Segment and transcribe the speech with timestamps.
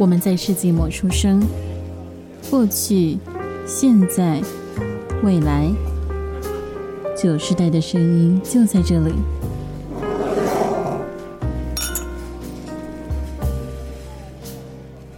[0.00, 1.46] 我们在世纪末出生，
[2.48, 3.18] 过去、
[3.66, 4.40] 现在、
[5.22, 5.70] 未来，
[7.14, 9.12] 九世代的声音就在这里。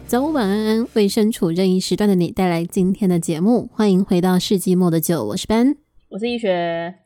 [0.08, 3.70] 早午晚安，为身处任意时段的你带来今天的节目。
[3.72, 5.76] 欢迎回到世纪末的酒，我是班，
[6.08, 6.96] 我是易学。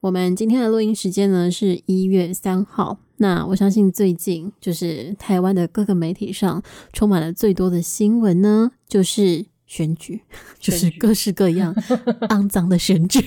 [0.00, 3.00] 我们今天的录音时间呢是一月三号。
[3.18, 6.62] 那我相信最近就是台湾的各个媒体上
[6.92, 10.20] 充满了最多的新闻呢，就是选举，
[10.58, 11.74] 就是各式各样
[12.30, 13.18] 肮脏的选举，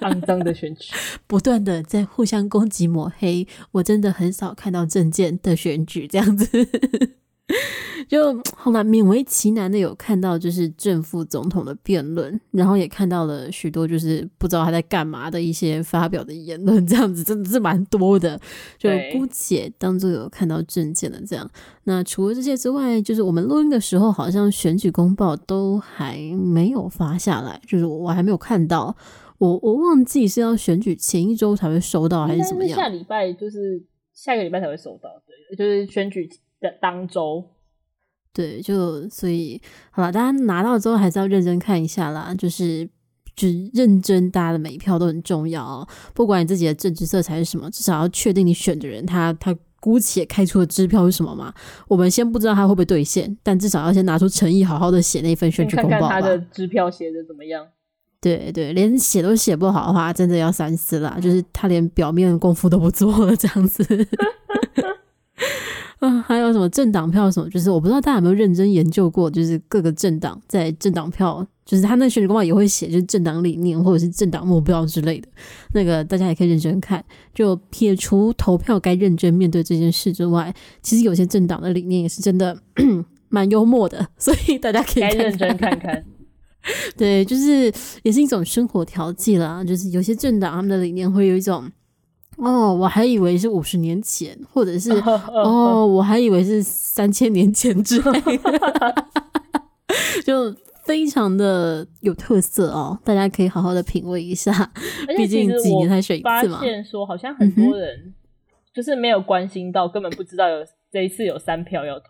[0.00, 0.92] 肮脏的选举，
[1.26, 3.46] 不断的在互相攻击抹黑。
[3.72, 6.48] 我真的很少看到政见的选举这样子。
[8.08, 18.38] 就后来勉为其难的有看到，就是正副总统的辩论，然后也看到了许多就是不知道他在干嘛的一些发表的言论，这样子真的是蛮多的。
[18.78, 21.50] 就姑且当做有看到证件的这样。
[21.84, 28.96] 那除了这些之外，就是我们录音的时候，好像选举公报都还没有发下来，就是我还没有看到。
[29.38, 32.78] 我我忘记是要选举前一周才会收到，还是怎么样？
[32.78, 35.08] 下礼拜就是下个礼拜才会收到，
[35.48, 36.28] 对，就是选举。
[36.60, 37.44] 的当周，
[38.32, 42.88] 对，就所以好了，大家拿到之后还是要认真看一下啦，就是
[43.36, 45.86] 就是认真，大家的每一票都很重要哦。
[46.14, 51.54] 不管你自己的政治色彩是什么，至少要确定你选的人他他姑且开出的支票是什么嘛。
[51.86, 56.08] 我们先不知道他会不会兑现，但至少要先拿出诚意，好好的写那份选举公报吧。
[56.08, 57.66] 看看他的支票写的怎么样？
[58.20, 61.18] 对对，连写都写不好的话，真的要三思啦。
[61.22, 63.84] 就是他连表面功夫都不做了，这样子。
[65.98, 67.50] 啊， 还有什么政党票什么？
[67.50, 75.28] 就是我不知道大家有没有认真研究过，就是各个政党在政党票，就是他那选举公报也会写，就是政党理念或者是政党目标之类的。
[75.74, 77.04] 那个大家也可以认真看。
[77.34, 82.56] 就撇除投票该认真面对这件事之外，其实有些政党的理念也是真的
[83.28, 86.04] 蛮幽默的，所以大家可以认真看看。
[86.96, 89.64] 对，就是也是一种生活调剂啦。
[89.64, 91.68] 就是有些政党他们的理念会有一种。
[92.38, 94.92] 哦，我还以为是五十年前，或者是
[95.32, 98.94] 哦，我还以为是三千年前之类的，
[100.24, 100.54] 就
[100.84, 102.98] 非常的有特色哦。
[103.04, 104.52] 大家可以好好的品味一下，
[105.16, 106.58] 毕竟几年才选一次嘛。
[106.58, 108.14] 发现说，好像很多人
[108.72, 112.06] 就是没有关心到，根本不知道有这一次有三票要投。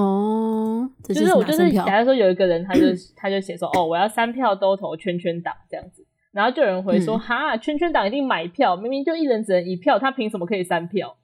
[0.00, 2.82] 哦，是就是我就是假如说有一个人，他就
[3.16, 6.06] 他就写说，哦，我要三票都投圈圈党这样子。
[6.32, 11.16] 然后就有人回说：“嗯、哈，圈圈党一定买票，明明就一人只能一票，他凭什么可以三票？”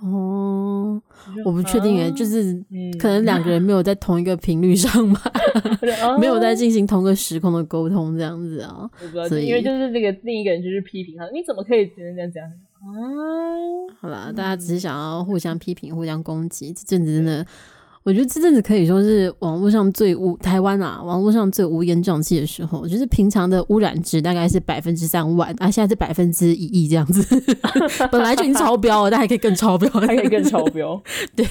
[0.00, 1.02] 哦，
[1.44, 2.54] 我不确定诶、啊、就是
[3.00, 5.20] 可能两个人没有在同一个频率上吧，
[5.82, 8.88] 嗯、 没有在进行同个时空的沟通这样子啊。
[9.02, 12.44] 我不知道，所以因为就是那个另一个人就是批评他，你怎么可以只能这样讲？
[12.44, 17.44] 啊，好啦，大家只是想要互相批评、互相攻击，这阵子真的。
[18.08, 22.88] 我觉得这阵子可以说是网络上最污台湾啊，网络上最乌烟瘴气的时候。
[22.88, 27.22] 就是平常的污染值大概是百分之三万，啊，现在是百分之一亿这样子，
[28.10, 30.98] 本来就已经超标了，但还可以更超标，还可以更超标。
[31.36, 31.44] 对，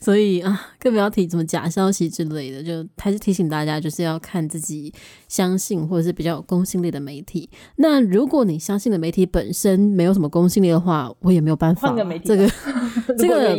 [0.00, 4.90] 所以啊，更不要提什么假消息之类的，就还是提醒大家，就是要看自己
[5.34, 7.48] 相信或者是比较有公信力的媒体。
[7.76, 11.88] 那如果你相信的媒体本身没有什么公信力的话，我也没有办法。
[11.88, 12.48] 换个媒体，这个
[13.16, 13.56] 这个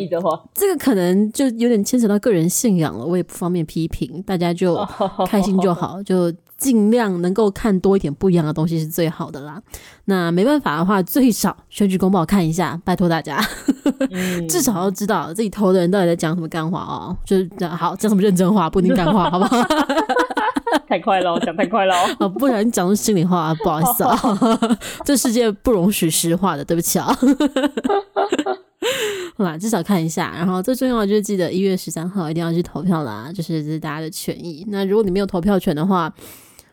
[0.54, 1.86] 这个可能就有点。
[1.86, 4.76] 牵扯到个人信仰了，我也不方便批评，大家就
[5.28, 9.62] 开心就好，就尽量能够看多一点不一样的东西是最好的啦。
[10.06, 13.40] 那没办法的话，最少选举公报看一下，拜托大家，
[14.10, 17.16] 嗯、至少要知道自己投的人到底在讲什么干话哦。
[17.24, 19.58] 就是讲好讲什么认真话，不一定干话，好不好？
[20.88, 24.18] 太快了， 讲太快了哦，不小心讲出心里话， 不好意思啊，
[25.06, 27.18] 这世界不容许实话的，对不起啊。
[29.38, 34.66] 好啦，至少看一下，然后最重要的就是记得一月十三号一定要去投票啦，就是这是大家的权益。
[34.70, 36.14] 那如果你没有投票权的话，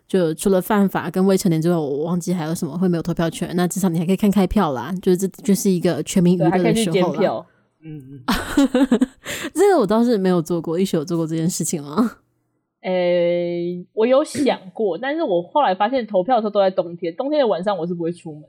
[0.06, 3.50] 就除了犯法跟未成年之外，我忘记还有什么会没有投票权。
[3.56, 7.47] 那至少你还可以看开票啦，就是这就是一个全民娱乐的时候了。
[7.84, 8.21] 嗯嗯，
[9.55, 12.12] 这个我倒是没有做过，一学有做过这件事情吗？
[12.82, 18.43] 诶、欸，我有想过，但是我后来发现投票的时候都在冬天，冬天的晚上我是不会出门。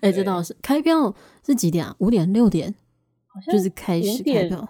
[0.00, 1.94] 哎、欸，这倒是开票是几点啊？
[1.98, 2.72] 五点、六点，
[3.26, 4.68] 好像就是开始开票。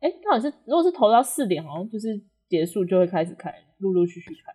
[0.00, 4.52] 哎、欸，好像是如果是投到四点，好像就是结束就会开始开，陆陆续续开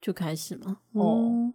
[0.00, 0.78] 就开始嘛。
[0.92, 1.52] 哦，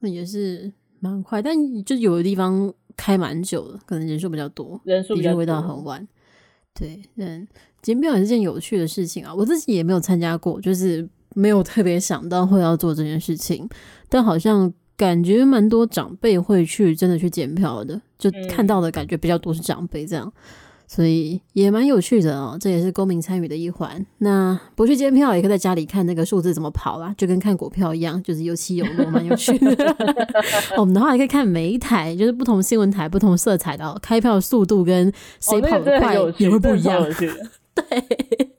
[0.00, 1.54] 那也是蛮快，但
[1.84, 6.06] 就有的地方开蛮久的，可能人数比较多，人数比较多，会到很晚。
[6.74, 7.46] 对，嗯，
[7.82, 9.34] 检票也是件有趣的事情啊。
[9.34, 13.68] 我自己也没有参加过，就是没有特别想到会要做这件事情，
[14.08, 14.72] 但好像。
[14.94, 20.32] 感觉蛮多长辈会去真的去检票的，就看到的感觉比较多是长辈这样，
[20.86, 24.04] 所以也蛮有趣的哦，这也是公民参与的一环。
[24.18, 29.96] 那不去监票，也可以在家里看那个数字怎么跑啦，就跟看股票一样，就是有起有落，蛮有趣的。
[30.78, 37.02] 我们的话也可以看每一台，就是不同新闻台、不同色彩的开票速度跟谁跑得快也会不一样。
[37.02, 37.08] 哦、
[37.76, 38.50] 对。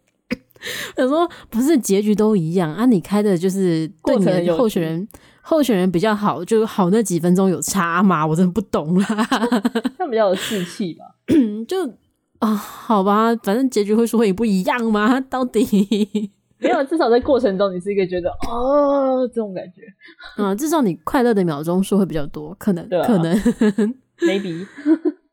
[0.96, 2.86] 我说不是结局都一样啊？
[2.86, 5.06] 你开的就是对你的候选人，
[5.42, 8.26] 候选人比较好，就好那几分钟有差吗？
[8.26, 9.06] 我真的不懂啦。
[9.98, 11.04] 他比较有志气吧？
[11.68, 11.86] 就
[12.40, 15.20] 啊，好吧，反正结局会说也不一样吗？
[15.20, 19.82] 到底 没有，至少在过程中你是一个觉得哦这种感觉
[20.42, 23.36] 啊，至少你快乐的秒钟数会比较多，可能，啊、可能
[24.20, 24.66] ，maybe。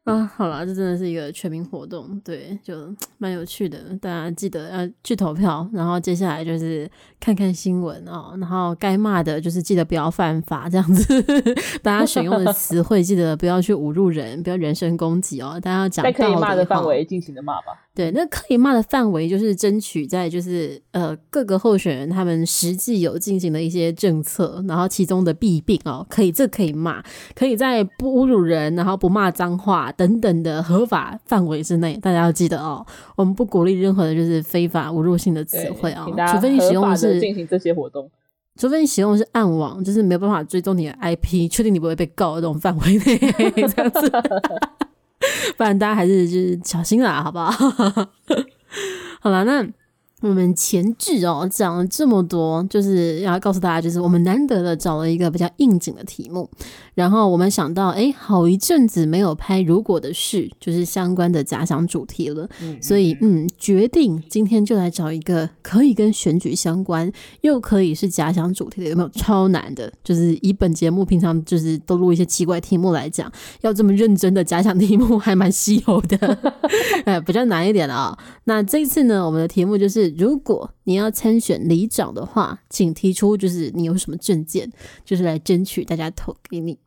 [0.11, 3.79] 啊，好啦，这真的是一个全民活动，对，就 蛮有趣的。
[4.01, 11.23] 大家记得要去投票，然后接下来就是看看新闻哦，然后该骂的就是记得不要犯法，这样子。
[11.83, 15.61] 大家选用的 词汇记得不要去侮辱人，不要人身攻击哦。
[15.63, 17.67] 大家要讲在可以骂的范围尽情的骂吧。
[18.01, 27.05] 对，那可以骂的范围就是争取在就是呃各个候选人他们实际有进行的一些政策，然后其中的弊病哦，可以这可以骂，
[27.35, 31.95] 可以在不侮辱人，然后不骂脏话等等的合法范围之内。
[31.99, 32.87] 大家要记得哦，
[33.17, 38.11] 我们不鼓励任何的就是非法侮辱性的词汇啊，除非你使用的是进行这些活动，
[38.59, 44.11] 除非你使用的是暗网，就是没有办法追踪你的 IP，确定你不会被告的这种范围内这样子。
[45.57, 47.51] 不然大家还是就是小心啦，好不好？
[49.21, 49.80] 好了，那。
[50.21, 56.49] 我们前置哦讲了这么多，就是要告诉大家，就是我们难得的找了一个比较应景的题目，
[56.95, 62.47] 然后我们想到，哎，好一阵子没有拍如果的事，就是相关的假想主题了，
[62.83, 69.09] 所以嗯，决定今天就来找一个可以跟选举相关，又可以是假想主题的，有没有？
[69.11, 73.31] 超难的，就是以本节目平常就是都录一些奇怪题目来讲，
[73.63, 76.39] 要这么认真的假想题目还蛮稀有的，
[77.07, 78.19] 哎，比较难一点啊、哦。
[78.45, 80.10] 那这一次呢，我们的题目就是。
[80.17, 84.71] 如果你要参选里长的话，请提出就是你有什么证件，
[85.05, 86.79] 就是来争取大家投给你。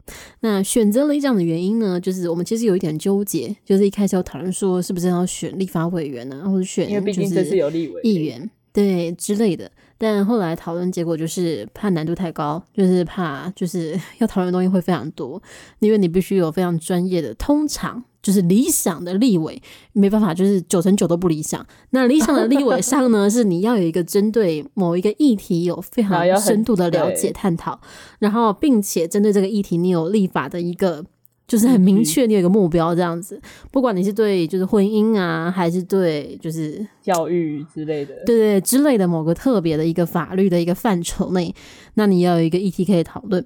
[0.41, 7.57] 那选择里长的原因呢，就是我们其实有一点纠结，就是一开始有讨论说是不是要选立法委员呢、啊，或者选就是
[8.03, 9.71] 议员对之类的。
[9.97, 15.41] 但后来讨论结果就是怕难度太高，就是怕就是要讨论的东西会非常多，
[15.79, 18.03] 因为你必须有非常专业的通常。
[18.23, 19.61] 就是理想的立委
[19.91, 21.63] 没办法，就是九成九都不理想。
[21.89, 27.79] 那理想的立委上呢，是你要有一个针对某一个议题有非常深度的了解探讨，
[28.19, 31.03] 然后并且针对这个议题你有立法的一个，
[31.45, 33.41] 就是很明确，你有一个目标这样子。
[33.69, 41.53] 不管你是对就是婚姻啊，还是对就是教育之类的，对对之类的某个特别的一个法律的一个范畴内，
[41.95, 43.45] 那你要有一个议题可以讨论。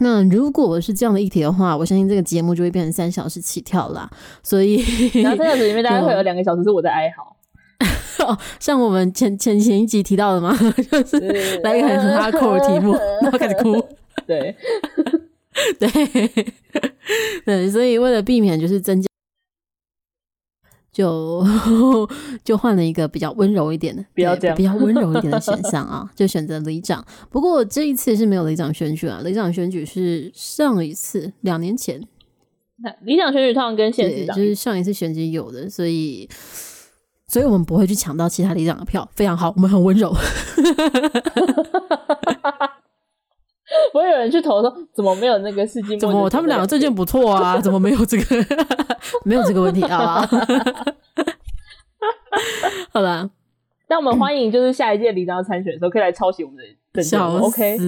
[0.00, 4.10] 那如果是这样的议题的话，我相信这个节目就会变成三小时起跳啦。
[4.42, 4.76] 所以，
[5.22, 7.36] 然后三小时里面大概会有两个小时是我在哀嚎。
[8.24, 10.56] 哦，像我们前前前一集提到的嘛，
[10.90, 12.92] 就是来一个很很 hardcore 的题目，
[13.22, 13.72] 然后开始哭。
[14.26, 14.54] 对，
[15.80, 15.88] 对，
[17.44, 19.08] 对，所以为了避免就是增加。
[20.92, 21.42] 就
[22.44, 27.02] 就换了一个比较温柔一点的，比较比较温柔一点的选项啊，就选择里长。
[27.30, 32.06] 不过这一次是没有里长选举啊，里长选举是上一次两年前。
[32.84, 36.28] 那里长选举通常跟县市长就是上一次选举有的，所以
[37.26, 40.14] 所以我们不会去抢到其他里长的票，非常好，我们很温柔。
[43.92, 45.98] 不会有人去投说，怎么没有那个世纪末？
[45.98, 47.58] 怎么他们两个证件不错啊？
[47.62, 48.44] 怎么没有这个？
[49.24, 50.26] 没有这个问题啊？
[52.92, 53.28] 好啦，
[53.88, 56.64] 那我们欢迎就是下一届李章参选的时候，可以来抄袭我们的。
[57.00, 57.78] 笑死！OK，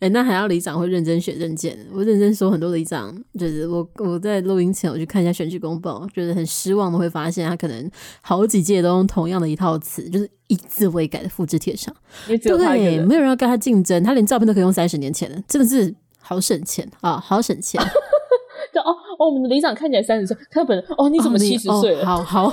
[0.00, 1.78] 哎、欸，那还要里长会认真选证件？
[1.92, 7.90] 我认真说，很多里长就是我我在录音前我去看一下选举公报，觉得很失望的，会发现他可能
[8.22, 11.94] 好几届都用同样的一套词，就是一字未改的复制贴上。
[12.26, 17.80] 对，没有人要跟他竞争，他连照片都可以用三十年前的，真的是好省钱啊，好省钱。
[18.74, 22.02] 就哦哦，我们的里长看起来三十岁，他本人哦，你怎么七十岁了？
[22.02, 22.52] 哦、好好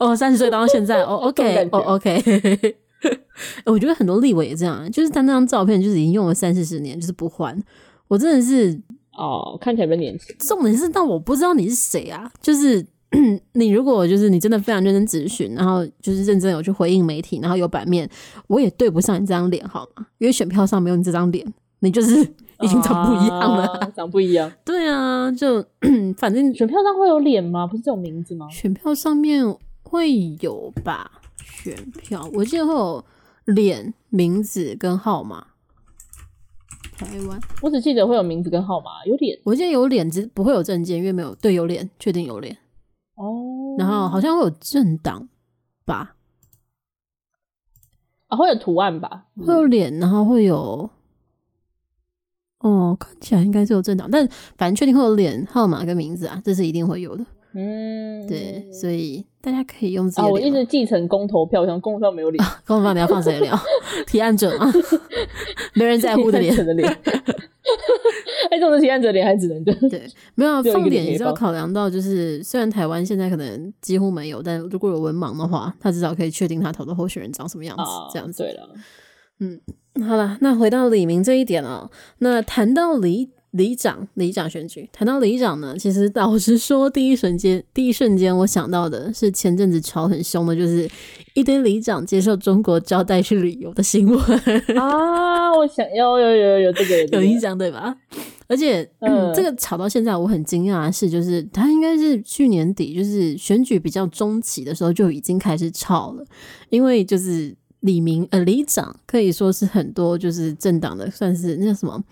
[0.00, 2.76] 哦，三十岁到现在哦，OK 哦，OK。
[3.66, 7.56] 我觉得很多立委也这样，就是他那张照片就是已经用了三四十年，就是不换。
[8.08, 8.78] 我真的是
[9.16, 10.34] 哦，看起来比较年轻。
[10.38, 12.30] 重点是，但我不知道你是谁啊。
[12.40, 12.84] 就是
[13.54, 18.08] 你如果就是你真的非常认真咨询，然后就是认真有去回应媒体，然后有版面，
[18.46, 20.06] 我也对不上你这张脸，好吗？
[20.18, 21.46] 因为选票上没有你这张脸，
[21.80, 22.20] 你就是
[22.62, 24.50] 已经长不一样了，啊、长不一样。
[24.64, 25.62] 对啊，就
[26.16, 27.66] 反正选票上会有脸吗？
[27.66, 28.46] 不是这种名字吗？
[28.50, 29.44] 选票上面
[29.82, 31.21] 会有吧。
[31.44, 33.04] 选票，我记得会有
[33.46, 35.48] 脸、名字跟号码。
[36.96, 39.36] 台湾，我只记得会有名字跟号码，有脸。
[39.44, 42.58] 我记得有脸，只不会有证件，因为没有对有脸，确定有脸。
[43.14, 45.28] 哦，然后好像会有政党
[45.84, 46.14] 吧，
[48.28, 50.88] 啊，会有图案吧，会有脸，然后会有，
[52.60, 57.26] 哦，看起来应该是有政党，但反正确定会有脸、号码跟名字啊，这是一定会有的。
[57.54, 60.28] 嗯，对，所以大家可以用自己的。
[60.28, 63.52] 啊，我一直继承公投票，想公投票没有脸，公投票你要放谁的脸？
[64.06, 64.72] 提案者吗？
[65.74, 66.54] 没人在乎的脸。
[68.50, 70.02] 哎，这种提案者脸还只能对对，
[70.34, 78.42] 没有、啊、放脸也是要考量到，就是虽然台湾现在可能几乎没有，但如果有文盲的话，他至少可以确定他投的候选人长什么样子，啊、这样子。
[78.42, 78.68] 对了，
[79.40, 79.60] 嗯，
[80.06, 83.30] 好了，那回到李明这一点啊、喔，那谈到里。
[83.52, 90.88] 里长，里长选举，谈到里长呢，其实老实说，第一瞬间，第一瞬间我想到的是前阵子吵很凶的，就是
[91.34, 94.18] 一堆里长接受中国招待去旅游的新闻
[94.76, 95.52] 啊！
[95.54, 97.94] 我想要有有有有这个有，有印象对吧？
[98.48, 106.24] 而且，嗯，嗯，这个吵到现在，我很惊讶的是，就是他应该是去年底，就是选举比较中期的时候就已经开始吵了，
[106.70, 112.02] 因为就是李明呃里长可以说是很多就是政党的算是那叫什么。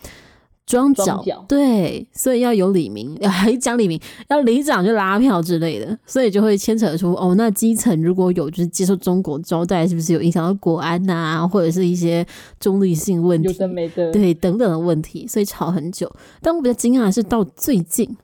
[0.70, 12.24] 桩脚，对，所以要有李明， 还讲李明，要里长就拉票之类的，所以就会牵扯出哦，那基层如果有就是接受中国招待，是不是有影响到国安呐、啊，或者是一些
[12.58, 16.10] 中立性问题，有的没的，对，等等的问题，所以吵很久。
[16.40, 18.16] 但我比较惊讶的是，到最近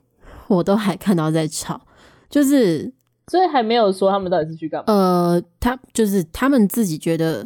[0.47, 1.81] 我都还看到在吵，
[2.29, 2.91] 就是
[3.27, 4.85] 所以还没有说他们到底是去干嘛。
[4.87, 7.45] 呃，他就是他们自己觉得，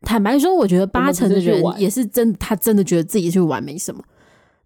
[0.00, 4.02] 坦白说，我觉得八成的人也是真，他真的觉得自己去玩没什么。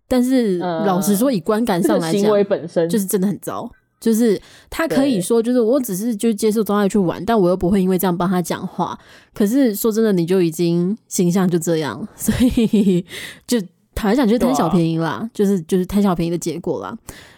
[0.09, 3.71] 但是老实说，以观感上来讲，行为本身就是真的很糟。
[3.99, 8.97] 就是他可以说，就是我只是就接受招待去玩，但我又不会因为这样帮他讲话。
[9.35, 13.05] 可是说真的，你就已经形象就这样，所以
[13.47, 13.59] 就
[13.95, 16.97] 坦白讲，就是贪小便宜啦，就是就是贪小便宜的结果啦。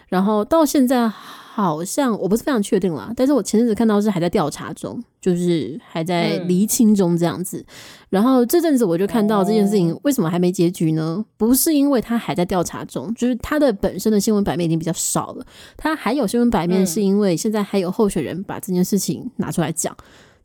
[0.09, 1.11] 然后到现在。
[1.61, 7.57] 好像我不是非常确定啦，但是我前阵子看到是还在调查中，就是还在厘清中这样子。
[7.59, 7.65] 嗯、
[8.09, 11.25] 然后这阵子我就看到这件事情为什么还没结局呢？
[11.35, 15.45] 不是因为他还在调查中，就是他的本身的新闻版面已经比较少了。
[15.75, 19.93] 他还有新闻版面是因为现在还有候选人把这件事情拿出来讲，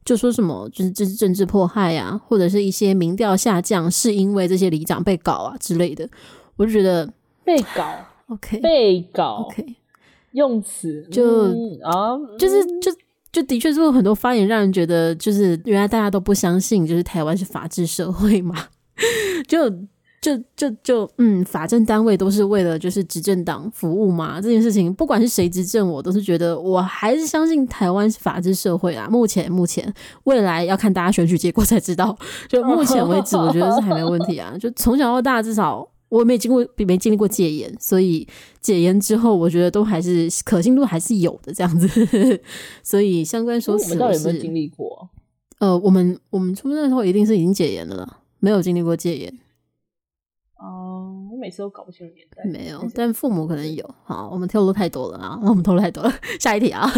[0.05, 6.09] 就说什么就是这是政治迫害呀，或者是一些民调下降是因为这些里长被搞啊之类的。
[6.57, 7.09] 我就觉得
[7.45, 7.85] 被搞
[8.29, 9.77] ，OK，被搞，OK。
[10.35, 11.47] 用词就
[11.83, 12.93] 啊，就是就
[13.33, 18.55] 就的确是有很多发言让人觉得，就是原来大家都不相信，就是台湾是法治社会嘛，
[19.47, 19.71] 就
[20.21, 29.07] 就就就嗯，法政单位都是为了就是执政党服务嘛，这件事情不管是谁执政，我都是觉得我还是相信台湾是法治社会啊。
[29.09, 29.93] 目前目前
[30.25, 32.17] 未来要看大家选举结果才知道，
[32.49, 34.57] 就目前为止，我觉得是还没问题啊。
[34.59, 35.89] 就从小到大至少。
[36.15, 38.27] 我没经过，没经历过戒严，所以
[38.61, 41.89] 解严之后，我觉得都还是可信度还是有的这样子。
[42.85, 45.11] 所以相关说辞，我们到底有没有经历过？
[45.59, 49.39] 呃，我们我们出生的时候一定是已经解严的了啦，没有经历过戒严。
[50.57, 52.45] 哦、呃，我每次都搞不清楚年代。
[52.45, 53.95] 没有，但父母可能有。
[54.05, 56.13] 好，我们透露太多了啊， 我们透露太多了。
[56.39, 56.89] 下一题啊。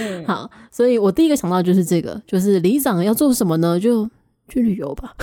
[0.00, 3.78] 嗯、好，所以我第一个想到就是这个，就是里长要做什么呢？
[3.78, 4.08] 就
[4.48, 5.14] 去旅游吧。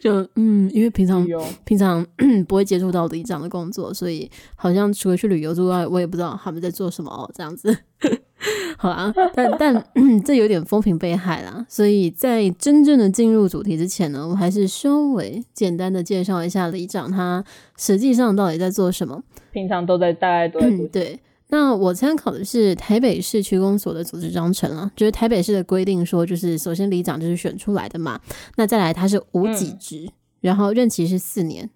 [0.00, 1.26] 就嗯，因为平常
[1.64, 2.04] 平常
[2.46, 7.30] 不会接触到里长的工作，所以好像除了去旅游之外，我也不知道他们在做什么哦。
[7.34, 7.76] 这样子，
[8.76, 11.64] 好啦，但但、 嗯、这有点风评被害啦。
[11.68, 17.44] 所以在真正的进入主题之前呢，我还是稍微简单的介绍一下里长他
[17.76, 19.22] 实际上到底在做什么。
[19.52, 21.20] 平常都在大概都在做、嗯、对。
[21.52, 28.18] 那我参考的是台北市区公所的组织章程啊，就是台北市的规定说，就是首先里长就是选出来的嘛，
[28.56, 31.68] 那再来他是无给职，嗯、然后任期是四年，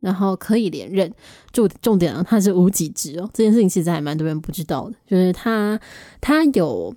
[0.00, 1.10] 然后可以连任。
[1.50, 5.80] 重重点啊，他是无给职哦，这件事情其实还蛮多人不知道的，就是他
[6.20, 6.94] 他有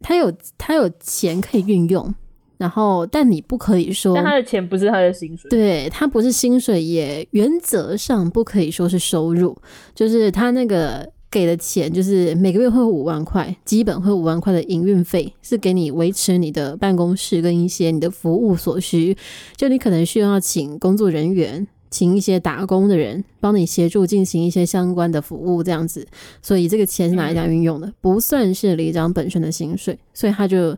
[0.00, 2.14] 他有他有钱可以运用，
[2.58, 9.56] 然后但你不可以说，但他的钱不是他的薪水，对，他不是薪水，也原则上不可以说是收入，
[9.94, 11.15] 就是他那个。
[11.30, 19.16] 给的钱就是每个月会有五万块，基本会有五万块的营运费，是给你维持你的办公室跟一些你的服务所需。
[19.56, 26.06] 就你可能需要请工作人员，请一些打工的人帮你协助进行一些相关的服务，这样子。
[26.40, 29.98] 所以这个钱是拿来运用的，不算是里长本身的薪水。
[30.14, 30.76] 所以他就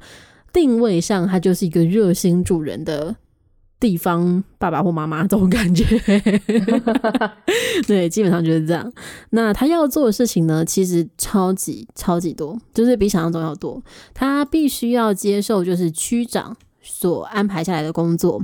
[0.52, 3.14] 定位上，他就是一个热心助人的。
[3.80, 5.84] 地方爸爸或妈妈这种感觉，
[7.86, 8.92] 对，基本上就是这样。
[9.30, 13.80] 那他要做的事情呢，其实超级超级多，就是比想象中要多。
[14.12, 18.42] 他必须要接受就是区长所安排下来的工作，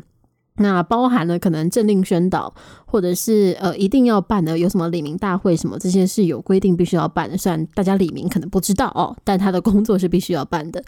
[0.57, 2.55] 那包含了可能政令宣导，
[2.87, 10.83] 或者是呃一定要办的有什么李明大会什么这些是有规定必须要办的，虽然大家李明可能不知道哦，但他的工作是必须要办的。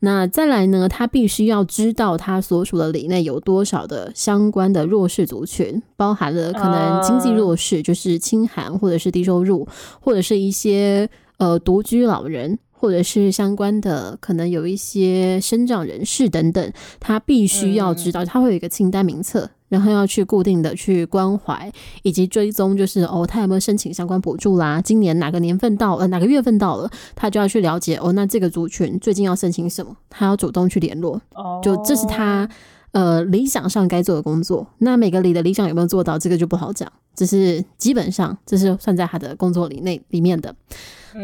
[0.00, 9.66] 那再来呢，他必须要知道他所属的里内有多少的相关的弱势族群，包含了可能经济弱势，就是清寒或者是低收入，
[10.00, 11.08] 或者是一些
[11.38, 12.58] 呃独居老人。
[12.86, 21.68] 或者是相关的，可能有一些生长人士等等，他必须要知道，他会有一个清单名册，然后要去固定的去关怀
[22.04, 24.80] 以及追踪，就是哦，他有没有申请相关补助啦？
[24.80, 28.12] 今年哪个年份到呃哪个月份到了，他就要去了解哦。
[28.12, 31.20] 那这个族群最近要申请什么，他要主动去联络。
[31.60, 32.48] 就这是他
[32.96, 34.66] 呃理想上该做的工作。
[34.78, 36.90] 那每个里的理想有没有做到，这个就不好讲。
[37.14, 40.54] 只是基本上这是算在他的工作里内里面的。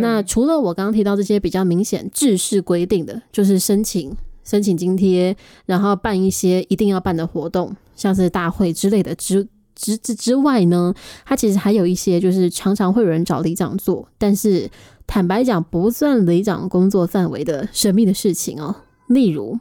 [0.01, 4.15] 那除了我刚刚提到这些比较明显制式规定的，就是申请
[4.45, 14.71] 申请津贴，然后办一些一定要办的活动，像是大会之类的之之之之外呢，他其实还有一些就是常常会有人找里长做，但是
[15.07, 18.75] 坦白讲不算里长工作范围的神秘的事情哦。
[19.09, 19.59] 例如，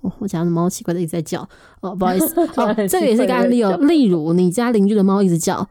[0.00, 1.48] 哦、我家的猫奇怪的一直在叫。
[1.80, 2.40] 哦， 不好意思。
[2.56, 3.76] 哦，这个也是一个案例哦。
[3.78, 5.68] 例如，你家邻居的猫一直叫，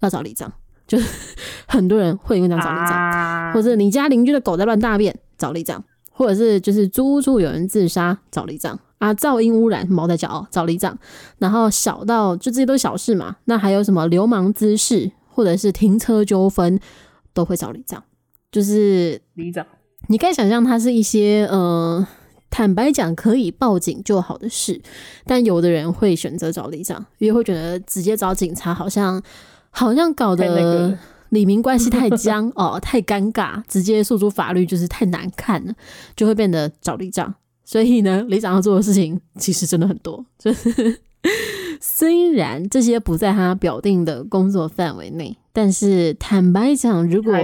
[0.00, 0.52] 要找里长。
[0.86, 10.96] 就是很多人会因为这样找里长，啊、或者你家邻居的狗在乱大便找里长，或者是就是租屋处有人自杀找里长啊，噪音污染猫在叫哦找里长，
[11.38, 16.78] 然后小到就这些都是小事嘛，那还有什么流氓滋事或者是停车纠纷
[17.34, 18.00] 都会找里长，
[18.52, 19.66] 就是里长，
[20.06, 22.06] 你可以想象它是一些呃，
[22.50, 24.80] 坦白讲可以报警就好的事，
[25.24, 29.22] 但有的人会选择找里长，因为会觉得直接找警察好像。
[29.78, 30.98] 好像搞得
[31.28, 35.74] 里民关系太僵 哦，太尴尬，直接诉诸法律就是太难看了，
[36.16, 37.34] 就会变得找里长。
[37.62, 40.24] 所以呢，里长要做的事情其实真的很多。
[40.38, 40.98] 就 是
[41.78, 47.34] 虽然这些不在他表定的工作范围内，但是坦白讲，如果。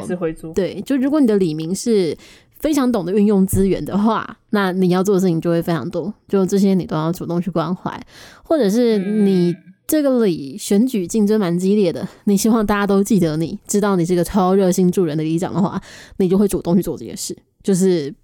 [0.55, 2.17] 对，就如果你的李明是
[2.63, 6.15] 非常懂得运用资源的话，那你要做的事情就会非常多。
[6.27, 8.03] 就这些你都要主动去关怀，
[8.43, 9.51] 或者是你。
[9.51, 15.79] 嗯这个里选举竞争蛮激烈的，你希望大家都记得你，知道你是个超热心助人的里长的话，
[16.17, 17.37] 你就会主动去做这些事。
[17.63, 18.15] 就是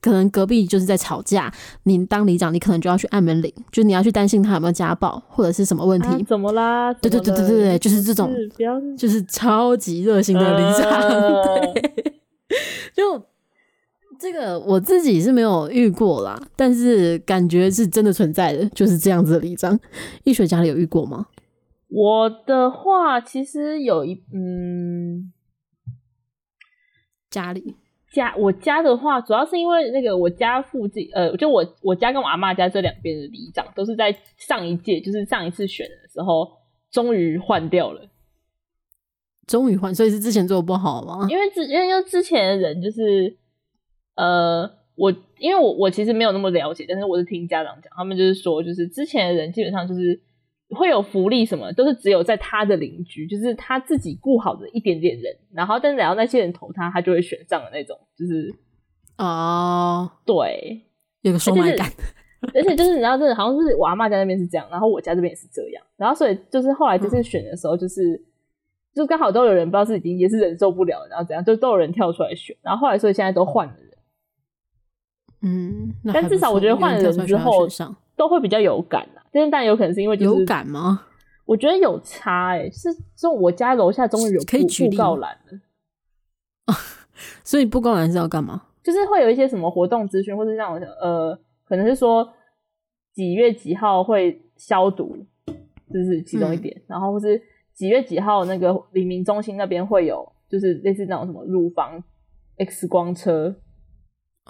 [0.00, 1.52] 可能隔壁就是在吵架，
[1.84, 6.06] 你当里长，你可能就要去按门铃，就你要去担心他有没有家暴或者是什么问题。
[6.06, 6.92] 啊、怎么啦？
[6.94, 8.32] 对对对对对对，就是这种，
[8.96, 12.22] 就是超级热心的里长，呃、 对，
[12.94, 13.24] 就。
[14.22, 19.76] 这个我自己是没有遇过啦，但是感觉是真的存在的，就是这样子的里长。
[20.22, 21.26] 易学家里有遇过吗？
[21.88, 25.32] 我的话，其实有一嗯，
[27.28, 27.74] 家里
[28.12, 36.48] 家我家的话，主要是因为那个我家附近，呃，就我我家跟我阿妈家这两边的里长，都是在上一届，就是上一次选的时候，
[36.92, 38.08] 终于换掉了。
[39.48, 41.26] 终于换，所以是之前做的不好吗？
[41.28, 43.41] 因为之因为因为之前的人就是。
[44.14, 50.20] 呃，我因为我我其实没有那么了解，但是我是听家长讲，他们就是说，就是之前的人基本上就是
[50.70, 58.54] 会有福利什么，都是只有在他的邻居，就是他自己顾好的一点点人，然后但是然后那些人投他，他就会选上的那种，就是
[59.18, 60.82] 哦，对，
[61.22, 61.88] 有个收买感，
[62.54, 68.24] 而且就是你知道，真的好像是我阿妈家那边是这样，然后我家这边也是这样，然后所以就是后来就是选的时候，就是、嗯、
[68.94, 73.91] 就刚好都有人不知道是已经也是忍受不了，然后怎样，就都有人跳出来选，然后后来所以现在都换了人。
[75.42, 77.66] 嗯，但至少我觉得换了人之后
[78.16, 79.22] 都会比较有感啊。
[79.32, 81.06] 但是但有可能是因为、就是、有感吗？
[81.44, 85.58] 我觉得有差诶、欸，是这种我家楼下终于有可以布告栏了
[86.66, 86.74] 啊。
[87.42, 88.62] 所以布告栏是要干嘛？
[88.84, 92.32] 就是会有一些什么活动资讯，或是那种呃，可能是说
[93.12, 95.52] 几月几号会消毒，这、
[95.94, 96.76] 就是其中一点。
[96.76, 97.42] 嗯、然后或是
[97.74, 102.02] 几月几号那个黎明中心那边会有，就是类似那种什么乳房
[102.58, 103.56] X 光车。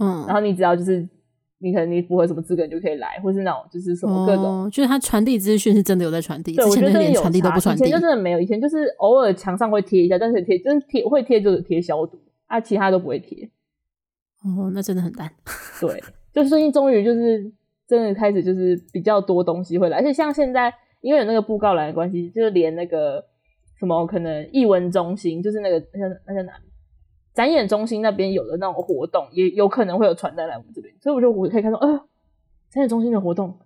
[0.01, 1.07] 嗯，然后你只要就是
[1.59, 6.55] 你可能你符合什么资格，你就可以来，或是那种就是什么各种，哦、就是他传递资讯是真的有在传递。
[6.55, 13.49] 对，我觉得连传递都不传递，以前就真的没有，以前就是偶尔墙上会贴一下，但是贴就是贴会贴就是贴消毒啊，其他都不会贴。
[14.45, 15.31] 哦，那真的很淡。
[15.81, 16.03] 对，
[16.33, 17.53] 就是最近终于就是
[17.87, 23.25] 真的开始就是比较多东西会来，而且像现在因为有那个布告栏的关系，就是连那个
[23.79, 26.65] 什么可能艺文中心，就是那个那在那在哪里？
[27.35, 31.89] 展演中心那边有的那种活动，也有可能会有传单来我们这边，所以我就我可以看到，呃，
[32.71, 33.57] 展演中心的活动，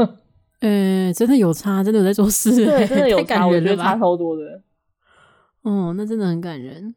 [0.60, 0.68] 呃、
[1.06, 4.62] 欸，真的有差，真的有在做事，对， 真的有差，我觉得差超多的。
[5.62, 6.94] 哦，那真的很感人。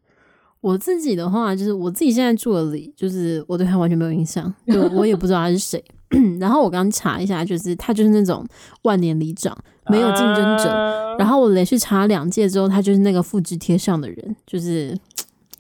[0.62, 5.82] 我自己的话，就是我自己现在住的里，就是我对他完全没有印象，就 我也不知道他是谁。
[6.40, 8.46] 然后我刚查一下，就是他就是那种
[8.82, 9.58] 万年里长，
[9.90, 10.70] 没有竞争者。
[10.70, 14.98] 啊、然后我连续查两届之后，他就是那个复制贴上的人，就是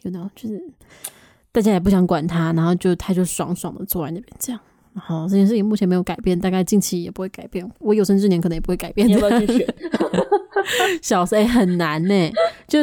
[0.03, 0.61] 有那种就是
[1.51, 4.61] 大家也不想管他，然后就他就爽爽的坐在那边这样。
[4.93, 7.69] 然后这件事情目前没有改变，大概近期也不会改变。
[7.79, 9.07] 我有生之年可能也不会改变。
[9.07, 9.75] 你要不要去选？
[11.01, 12.31] 小 C 很难呢，
[12.67, 12.79] 就。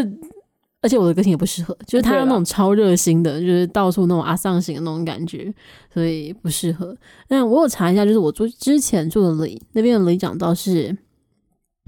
[0.83, 5.53] 而且我的个性也不适合，就是他那种超热心的，就是到处那种阿丧型的那种感觉，
[5.93, 6.97] 所以不适合。
[7.27, 10.97] 那我有查一下，就是我住之前住的里那边的里长倒是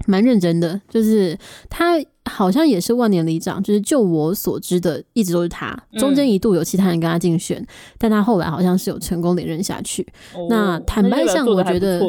[0.05, 1.37] 蛮认真的，就是
[1.69, 1.97] 他
[2.29, 5.77] 好像也是万年里长，就是就我所知的，一直都是他。
[5.97, 10.07] 中间一度有其他人跟他竞选，嗯、但他后来好像是有成功连任下去。
[10.33, 11.99] 哦、那坦白讲，我觉得。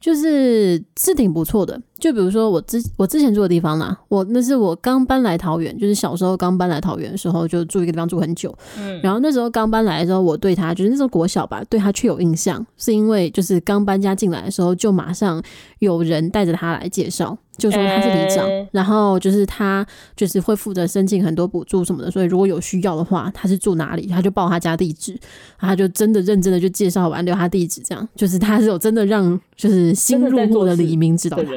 [0.00, 8.54] 就是是挺不错的，就比如说我之我之前住的地方啦，我那是我刚搬来桃园，就是小时候刚搬来桃园的时候，就住一个地方住很久。
[8.78, 15.42] 嗯，然后那时候刚搬来的时候，我对他就是那时候国小吧，对他确有印象，是因为就是刚搬家进来的时候，就马上
[15.78, 17.34] 有人带着他来介绍。
[17.56, 19.86] 就说他是里长，欸、然后就是他
[20.16, 25.12] 就是会负责申请很多补助什么的，所以如果有需要的话，他是住哪里，他就报他家地址，
[25.60, 31.52] 然后他就真的认真的就介绍完留他地址，这样就是他是有真的让就是新入户的李明知道他，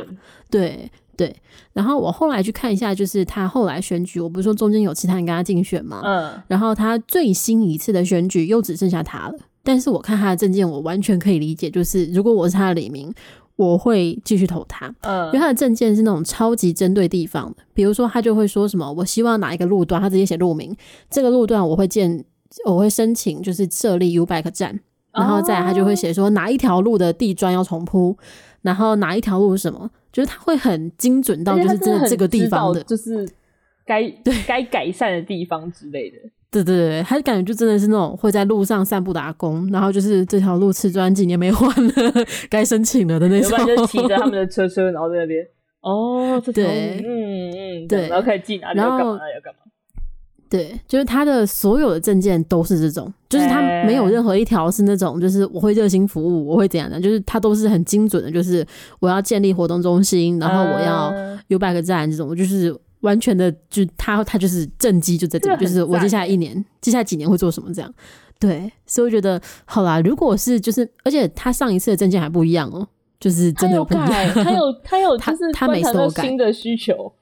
[0.49, 1.35] 对对。
[1.73, 6.01] 然后我后来去看一下，就是他后来选举，我不是说中间有其他人跟他竞选吗？
[6.03, 13.13] 嗯，然后他最新一次的选举又只剩下他了，但是我看他的证件，我完全可以理解，就是如果我是他的李明。
[13.57, 20.77] 我会继续投他，嗯，因为他的证件是那种超级针对地方的，比如说他就会说什么，我希望哪一个路段，他直接写路名，
[21.09, 22.23] 这个路段我会建，
[22.67, 24.79] 我会申请就是设立 U-Bike 站，
[25.11, 28.15] 然后再来他就会写说哪一条路的地砖要重铺，
[28.61, 33.23] 然后哪一条路是什么，就是他会很精准到就是真的这个地方的，就是
[33.85, 36.17] 该 对该改善的地方之类的。
[36.49, 41.93] 对对对，他感觉就真的是那种会在路上散步打工，然后就是这条路瓷砖几年没换了，
[42.49, 43.51] 该申请了的那种。
[43.51, 45.45] 要不然就骑着他们的车车，然后在那边
[45.81, 49.59] 哦，这条 对，嗯嗯，对，然后开始进哪里要干嘛，哪里要干嘛。
[50.49, 58.65] 对，就是他的所有的证件都是这种，就是他没有任何一条是那种，就是我会热心服务，我会怎样的，就是他都是很精准的，就是
[58.99, 61.13] 我要建立活动中心，然后我要
[61.47, 62.75] U-Bike 站这种，我就是。
[63.01, 67.93] 完全的，就他他就是正绩就在这里，就是我接下来一年，接下来几年会做什么这样，
[68.39, 70.01] 对，所以我觉得好啦。
[70.01, 72.87] 如果是就是，而且他上一次的证件还不一样哦、喔，
[73.19, 77.13] 就是真的不一样，他有他有 就是他每次都改新的需求，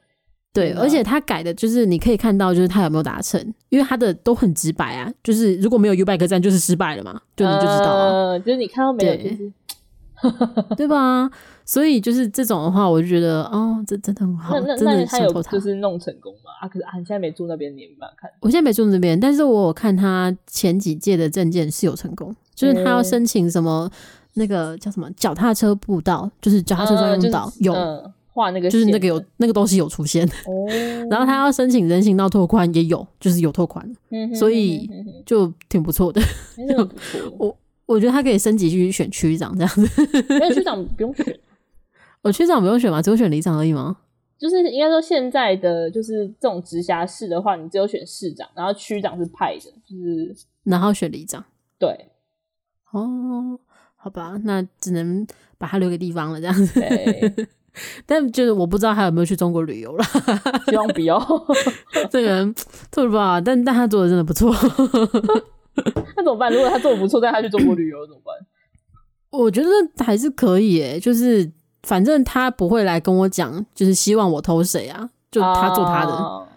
[0.55, 3.39] 对，而且他改的就是你可以看到就是他有没有达成，
[3.69, 9.51] 因为他的都很直白啊，就是如果没有 U-Bike 站就是失败了嘛，就你就知道啊，呃、就是你看到没有就是。
[10.77, 11.29] 对吧？
[11.65, 16.49] 所以就是这种的话，我就觉得哦，这真的很好，那那真的他有就是弄成功嘛？
[16.61, 18.31] 啊，可是啊，你现在没住那边，你没办法看。
[18.39, 23.91] 我现在没住那边，但是我有看他前几届的证件是有成功，就是他要申请什么
[24.35, 27.73] 那个叫什么脚踏车步道，就是脚踏车专用道，有
[28.35, 30.27] 画那个，就是那个有那个东西有出现。
[30.27, 30.67] 哦，
[31.09, 33.89] 然后他要申请人行道拓宽也有，就是有拓宽，
[34.35, 34.87] 所以
[35.25, 36.21] 就挺不错的。
[37.39, 37.57] 我。
[37.87, 41.39] 我觉得他可以升级去选区长这样子，没有区 长不用选，
[42.23, 42.99] 我区长不用选吗？
[42.99, 43.97] 只有选里长而已吗？
[44.39, 51.45] 就是应该说现在的就是这种直辖市的话，你只有选市长，然后区长是派的，就是然后选里长。
[51.77, 52.09] 对，
[52.91, 53.59] 哦，
[53.95, 55.23] 好吧，那只能
[55.59, 56.81] 把他留给地方了这样子。
[57.75, 60.03] 对 但就是我不知道他有没有去中国旅游了，
[60.67, 61.19] 希望不要。
[62.09, 62.55] 这个人
[62.91, 63.41] 错了吧？
[63.41, 64.53] 但但他做的真的不错。
[66.15, 66.51] 那怎么办？
[66.51, 68.33] 如果他做的不错，带他去中国旅游怎么办？
[69.31, 69.69] 我觉得
[70.03, 71.51] 还是可以诶，就是
[71.83, 76.47] 反正他不会来跟我讲，就是希望我偷谁啊，就他做他的，啊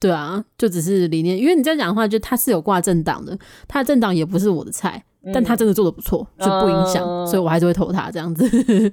[0.00, 1.38] 对啊，就只是理念。
[1.38, 8.44] 因为你这样讲的话，就他是有挂政党的，他的政党也不是我的菜，嗯、但他真的做的不错，就不影响，啊、所以我还是会投他这样子。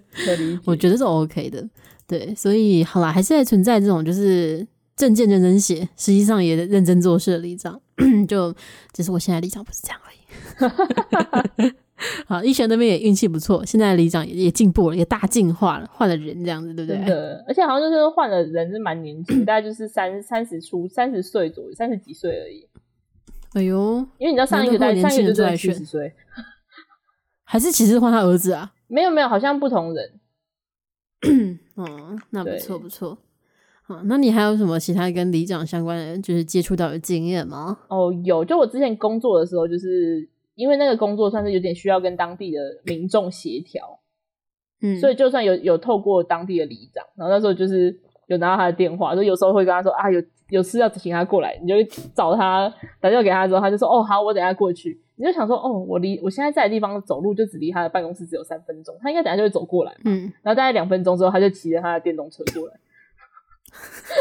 [0.66, 1.68] 我觉得是 OK 的，
[2.08, 4.68] 对，所以好啦，还是在存在这种就是。
[4.98, 7.82] 证件认真写，实际上也认真做事的立场，
[8.28, 8.54] 就
[8.94, 11.72] 只是我现在立场不是这样而已。
[12.28, 16.98] 好，一璇那边也运气不错，现在里长也也进步了，也大进化了，换了人这样子，对不对？
[16.98, 22.68] 真的，而且好像就是换了人是蛮年轻，大概就是三三十出三十岁左右，三十几岁而已。
[23.54, 26.14] 哎呦，因为你知道上一个代上一个就在七十岁，
[27.44, 28.74] 还是其实换他儿子啊？
[28.88, 30.20] 没有没有，好像不同人。
[31.76, 33.18] 哦，那不错不错。
[33.84, 37.80] 好那你还有什么其他跟里长相关的，就是接触到的经验吗？
[37.90, 44.00] 哦，有，就我之前工作的时候，就是因为那个工作算是有点需要跟当地的民众协调，
[44.82, 51.76] 嗯，所以就算有有透过当地的里长，然后那时候就是有拿到他的电话，就有时候会跟他说啊，有有事要请他过来，你就
[52.14, 55.02] 找他打电话给他之后，他就说哦好，我等下过去。
[55.16, 62.74] 你就想说，哦，我离我现在在的地方走路就只离他的办公室只有三分钟，他应该等下就会走过来，嗯，然后大概两分钟之后，他就骑着他的电动车过来，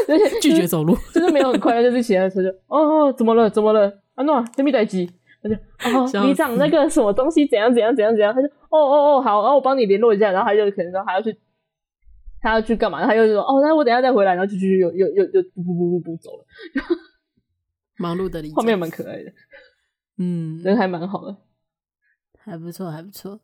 [0.09, 3.49] 而且、就是、拒绝走路， 就是没有很快，就是骑他的车就，哦哦，怎么了？
[3.49, 3.91] 怎么了？
[4.15, 5.11] 啊诺，这边待机，
[5.43, 5.55] 他就，
[5.99, 11.35] 哦，你长那个什么东西怎样怎样怎样怎样，他就，哦哦哦，好，然后我帮你联络一下，然后他就可能说还要去。
[12.41, 13.05] 他要去干嘛？
[13.07, 16.45] 他又说：“哦，那我等下再回来。”然后就就又又又又不不不不不走了。
[17.99, 19.31] 忙碌的里长，画面蛮可爱的，
[20.17, 21.37] 嗯，人还蛮好的，
[22.39, 23.39] 还不错，还不错。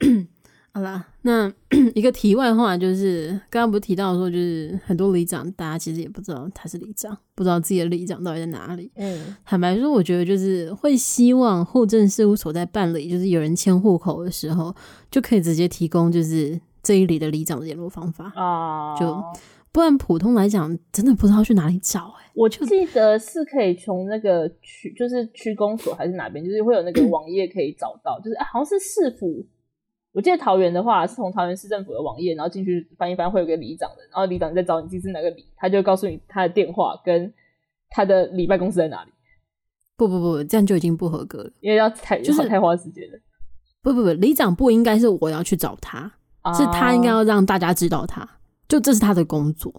[0.74, 1.52] 好啦，那
[1.94, 8.90] 一个题外话就是，刚刚不是提到说，就是很多里长，大家其实也不知道他是里长，不知道自己的里长到底在哪里。
[8.96, 14.74] 嗯，坦白说，我觉得就是会希望户政事务所在办理，就是有人迁户口的时候，
[15.08, 16.60] 就可以直接提供，就是。
[16.88, 19.22] 这一里的里长的联络方法啊，uh, 就
[19.70, 22.30] 不然普通来讲，真的不知道去哪里找哎、欸。
[22.34, 29.46] 我记得是可以从那个区，就是区公所还是哪边，就是会有那个网页可以找到，就是、啊、好像是市府。
[30.12, 37.30] 我记得桃园的话是从桃园市政府的网页，然后进去翻一翻，会有个里长的，然后里长在找你自己是哪个里，他就告诉你他的电话跟
[37.90, 39.10] 他的里办公室在哪里。
[39.98, 43.18] 不不不，这样就已经不合格了，因为要太就是太花时间了。
[43.82, 46.14] 不不不，里长不应该是我要去找他。
[46.54, 48.28] 是他应该要让大家知道他，
[48.68, 49.72] 就这是他的工作，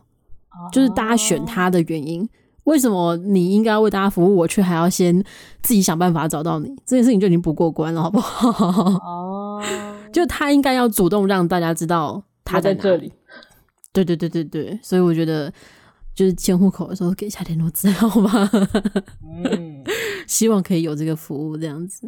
[0.71, 2.27] 就是大家选他的原因。
[2.65, 5.23] 为什么你应该要为大家服务，我却还要先
[5.63, 6.67] 自己想办法找到你？
[6.85, 8.59] 这件事情就已经不过关了，好不好？
[9.01, 9.63] 哦，
[10.13, 13.11] 就他应该要主动让大家知道他在，在这里。
[13.91, 15.51] 对对对对对，所以我觉得
[16.19, 18.51] 就是迁户口的时候给一下联络资料吧。
[19.23, 19.81] 嗯。
[20.27, 22.07] 希望可以有这个服务这样子，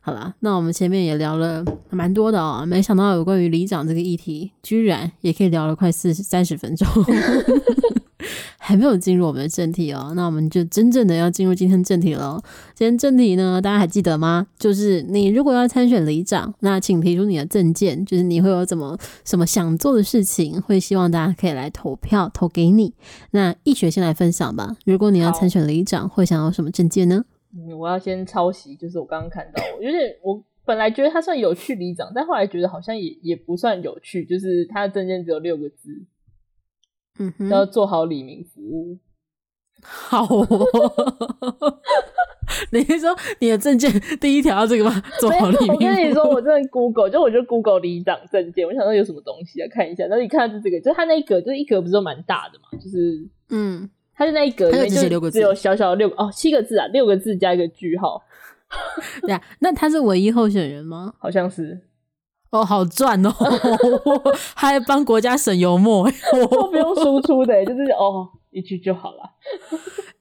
[0.00, 6.86] 好啦，那我们前面也聊了蛮多的哦，没想到有关于里长这个议题，居然也可以聊了快四十三十分钟，
[8.68, 12.38] 还没有进入我们的正题哦，那我们就真正的要进入今天正题了。
[12.74, 14.46] 今天正题呢，大家还记得吗？
[14.58, 22.92] 就是你如果要参选里长，那请提出你的证件，就是你会有怎么什么想做的事情，会希望大家可以来投票投给你。
[23.30, 27.24] 那易学先来分享吧，如果你要参选里长，会想要什么证件呢？
[27.56, 36.02] 嗯，我要先抄袭，就是我刚刚看到，我有点，我本来觉得他算有趣里长，但后来觉得好像也也不算有趣，就是他的证件只有六个字，
[37.18, 38.98] 嗯哼，要做好李明服务。
[39.82, 40.66] 好哦，
[42.72, 45.02] 你是说你的证件第一条要这个吗？
[45.20, 45.74] 做好李明。
[45.74, 53.88] 我跟你说，我真的 Google，就我就 Google 里长证件，我想说有什么东西啊，看一下，然后一看是这个，就他那一格，就是一格不是都蛮大的嘛，就是嗯。
[54.14, 58.20] 他是那一格里面就只有小小的六哦，七个字啊，六个字加一个句号。
[59.22, 61.14] 对啊，那他是唯一候选人吗？
[61.20, 61.80] 好像是。
[62.50, 63.30] 哦，好赚哦，
[64.54, 69.18] 还帮国家省油墨，都 不用输出的，就是哦一句就好了。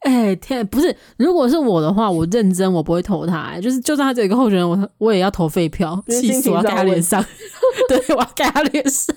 [0.01, 3.59] 哎、欸、天，不是，如果是我的话，我认真，我不会投他。
[3.59, 7.23] 就是，就算他只有一个候选人，我我也要投废票，气死我，要盖他脸上。
[7.87, 9.15] 对，我要盖他脸上。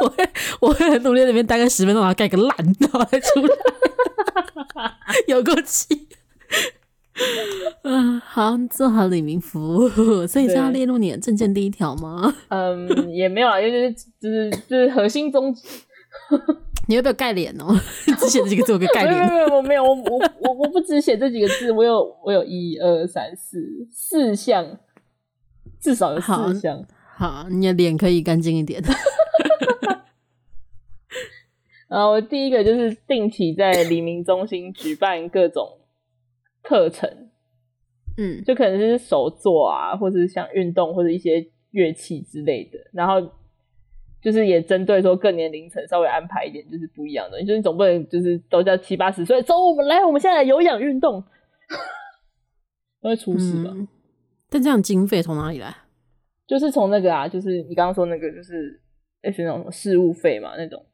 [0.00, 0.28] 我会
[0.60, 3.52] 我会很努力在里面待个十分钟，然后盖个烂，然后再出来，
[5.28, 6.08] 有够气。
[7.82, 12.34] 嗯，好，做好李明服务，所以是要列入你的证件第一条吗？
[12.48, 15.66] 嗯，也没有啊，就是就是就是核心宗旨。
[16.88, 17.74] 你要不要盖脸哦？
[18.18, 19.26] 只写这几个字，我给 盖脸。
[19.28, 24.78] 没有没有，我没有，我我我我不只写这几个字，我有我有一二三四四项，
[25.80, 26.84] 至少有四项。
[27.16, 28.82] 好，你的脸可以干净一点。
[31.88, 35.78] 然后第一个就是定期在黎明中心举办各种
[36.66, 37.08] 课程，
[38.18, 42.78] 嗯，就可能是手作啊，或者是像运动或者一些乐器之类的。
[42.92, 43.20] 然后
[44.20, 47.40] 就是也针对说各年龄层稍微安排一点，就是不一样的。
[47.40, 51.22] 就是你总不能就是都叫七八十岁，走，我们来，我们现在来有氧运动，
[53.00, 53.70] 都会出事吧？
[53.74, 53.86] 嗯，
[54.50, 55.74] 但这样经费从哪里来？
[56.46, 58.80] 就是从那个啊，就是你刚刚说那个，就是
[59.22, 60.84] 类似那种事务费嘛，那种。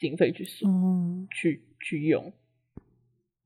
[0.00, 2.32] 经费去收，嗯，去去用，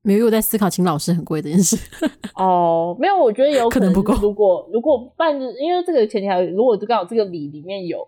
[0.03, 1.75] 没有我在思考，请老师很贵这件事。
[2.35, 4.13] 哦，没有，我觉得有可能，不够。
[4.21, 8.07] 如果如果办，因为这个前提还，如果刚好这个里里面有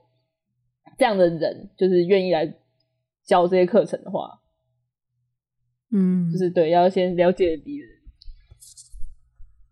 [0.97, 2.53] 这样的人，就是愿意来
[3.25, 4.41] 教这些课程的话，
[5.91, 7.81] 嗯，就是对，要先了解里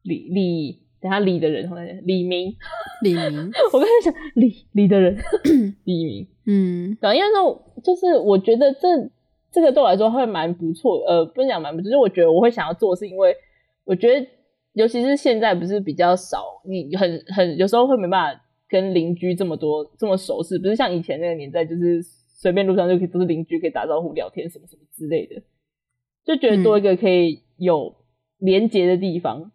[0.03, 0.83] 里里。
[1.03, 1.69] 等下里的人，
[2.05, 2.55] 李明，
[3.01, 5.17] 李明， 我刚才想里里的人，
[5.83, 8.87] 李明，嗯，对，因为说就是我觉得这
[9.53, 13.33] 这个对我来说会蛮不错，呃，不是讲蛮不错，就是我觉得我会想要做，是因为
[13.85, 14.27] 我觉得
[14.73, 25.41] 尤其是现在不是比较少，你很很有时候会没办法跟邻居这么多这么熟识，不是像以前那个年代，就是随便路上就可以不是邻居可以打招呼聊天什么什么之类的，
[26.25, 27.95] 就觉得多一个可以有
[28.39, 29.51] 连接的地方。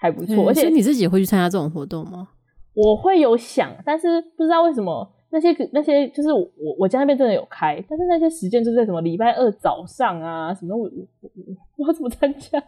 [0.00, 0.46] 还不错。
[0.46, 2.28] 而且你自己也会去参加这种活动吗？
[2.72, 10.84] 我会有想，但是不知道为什么那些那些就是我我家那边真的有开，但是那些时间就是在什么礼拜二早上啊什么我
[11.20, 11.30] 我
[11.76, 12.62] 我要怎么参加？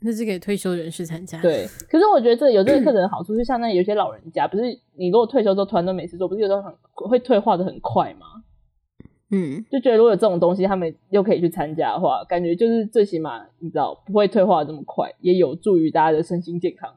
[0.00, 1.40] 那是给退休人士参加。
[1.40, 4.64] 对，可是我觉得这有这个课程的好处，就像那有些老人家，不是
[4.96, 6.74] 你如果退休之后突然都没事做，不是有时候很
[7.08, 8.26] 会退化的很快吗？
[9.30, 16.94] 嗯，就觉得如果有这种东西，他们又可以去参加的话，感觉就是最起码你知道不会退化的这么快，也有助于大家的身心健康。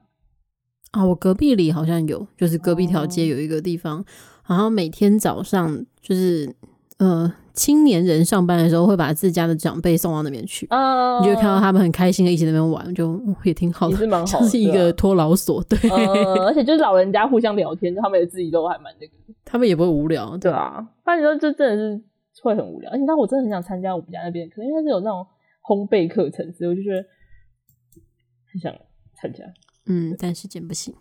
[0.92, 4.04] 啊，我隔壁里好像有，就是隔壁条街有一个地方，
[4.48, 6.56] 然后每天早上就是
[6.98, 7.34] 呃。
[7.58, 22.04] 青年人上班的时候会把自家的长辈送到那边去，嗯，你就会看到他们很开心的一起那边玩，就也挺好的，也是蛮好的，像是一个托老所，对，嗯，而且就是老人家互相聊天，他们也自己都还蛮那个， 他们也不会无聊，对啊，不然你说这真的是
[22.44, 25.26] 会很无聊，而且那我真的很想参加我们家那边，可能因为是有那种
[25.64, 27.04] 烘焙课程，所以我就觉得
[28.54, 28.72] 很想
[29.20, 29.44] 参加，
[29.88, 30.94] 嗯，但时间不行，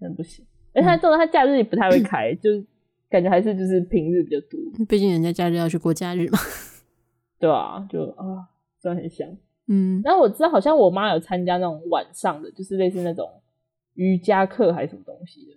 [0.00, 2.64] 真的不行，而且他这种他假日也不太会开，嗯、就是。
[3.10, 6.38] 感觉还是就是平日比较多，毕竟人家假日要去过假日嘛，
[7.40, 8.46] 对啊，就啊，
[8.80, 9.28] 真的很香。
[9.66, 13.28] 嗯，然后我知道好像我妈有参加那种晚上的，就是类似那种
[13.94, 15.56] 瑜伽课还是什么东西的。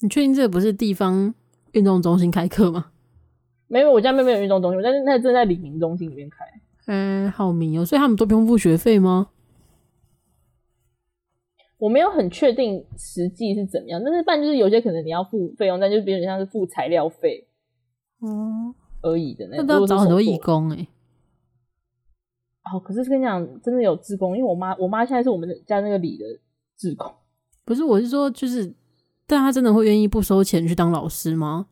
[0.00, 1.34] 你确定这个不是地方
[1.72, 2.90] 运动中心开课吗？
[3.66, 6.44] 没有，我家妹妹有运动中心，但是那正在李明中心里面开。
[6.88, 9.30] 嗯，好迷哦，所以他们都不用付学费吗？
[11.78, 17.46] 我没有很确定实际是怎么样，但是不然就是有些可能你要付费用，但就是比如像是付材料费，
[18.22, 19.66] 嗯，而已的那种。
[19.66, 20.88] 那都要找很多义工哎、欸。
[22.72, 26.24] 哦，可是跟你讲，真的有志工，因为我妈，我妈现在是我们家那个里的
[26.76, 27.12] 志工。
[27.64, 28.74] 不是，我是说，就是，
[29.26, 31.66] 但他真的会愿意不收钱去当老师吗？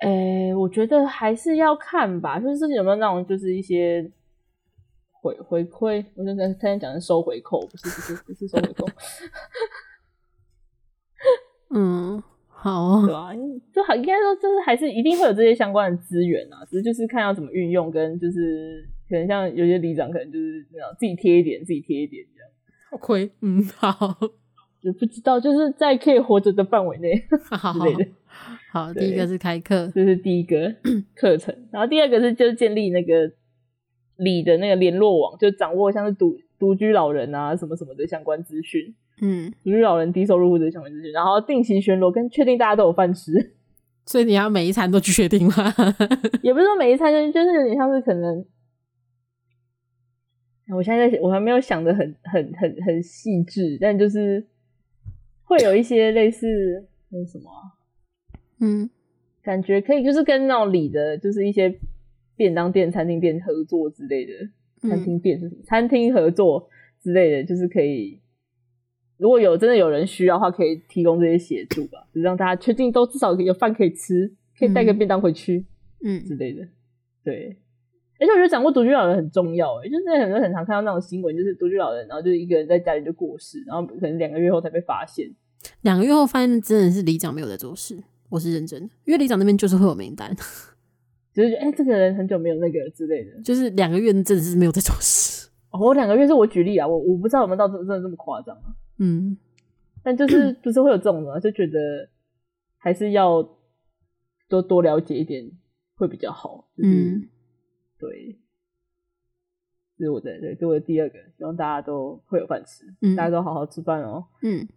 [0.00, 4.10] 诶、欸，我觉得还是要看吧，就是有没有那种，就是一些。
[5.24, 8.86] 回回馈，我就在他讲的收回扣，不是不是不是收回扣。
[11.74, 13.32] 嗯，好，对啊，
[13.72, 22.50] 就好，应该说就是还是一定会有这些相关的资源啊，只是就是看要怎么运用，跟就是可能像有些里长可能就是那样自己贴一点，自己贴一点这样。
[22.90, 24.14] 好亏，嗯，好，
[24.82, 27.14] 就不知道就是在可以活着的范围内
[27.72, 28.06] 之类的。
[28.70, 30.74] 好，第一个是开课，这是第一个
[31.16, 33.32] 课程，然后第二个是就是建立那个。
[34.16, 43.32] 里的那个联络网，就掌握像是独独居老人啊什么什么的相关资讯，嗯，独居老人低收入户的相关资讯，然后定期巡逻，跟确定大家都有饭吃。
[44.06, 45.54] 所以你要每一餐都去确定吗？
[46.42, 48.44] 也不是说每一餐，就就是有点像是可能，
[50.76, 54.46] 我现在我还没有想的很很很很细致，但就是
[55.44, 56.46] 会有一些类似
[57.08, 57.74] 那什么、啊，
[58.60, 58.90] 嗯，
[59.42, 61.78] 感觉可以就是跟那种里的，就是一些。
[62.36, 64.32] 便当店、餐厅店合作之类的，
[64.88, 65.60] 餐厅店是什么？
[65.60, 66.68] 嗯、餐厅合作
[67.00, 68.20] 之类的，就是可以，
[69.16, 75.64] 如果有真的有人需要的话，可以提供这些协助吧，就让大家确定都至少有饭可以吃，可以带个便当回去，
[76.04, 76.66] 嗯之类的。
[77.22, 77.56] 对，
[78.20, 85.30] 而且我觉得掌握独居老人很重要，哎就是很多很常看到那种新闻，就是独居老人，然后就一个人在家里就过世，然后可能两个月后才被发现。
[85.82, 87.96] 两个月后发现真的是里长没有在做事，
[88.28, 90.34] 我是认真的，因为里长那边就是会有名单。
[91.34, 95.48] 就是觉得，哎、欸，这个人很久没有那个之类的，就是两个月真的是没有在做事。
[95.70, 98.76] 哦，我两个月是我举例啊，我我不知道有没有到真真的这么夸张啊。
[99.00, 99.36] 嗯，
[100.04, 102.08] 但就是 不是会有这种的，就觉得
[102.78, 103.42] 还是要
[104.48, 105.50] 多多了解一点
[105.96, 106.68] 会比较好。
[106.76, 107.28] 就是、嗯，
[107.98, 108.38] 对，
[109.98, 114.24] 这是我的对，这是我的第二个，希望大家都会有饭吃，嗯，大家都好好吃饭哦。
[114.42, 114.68] 嗯，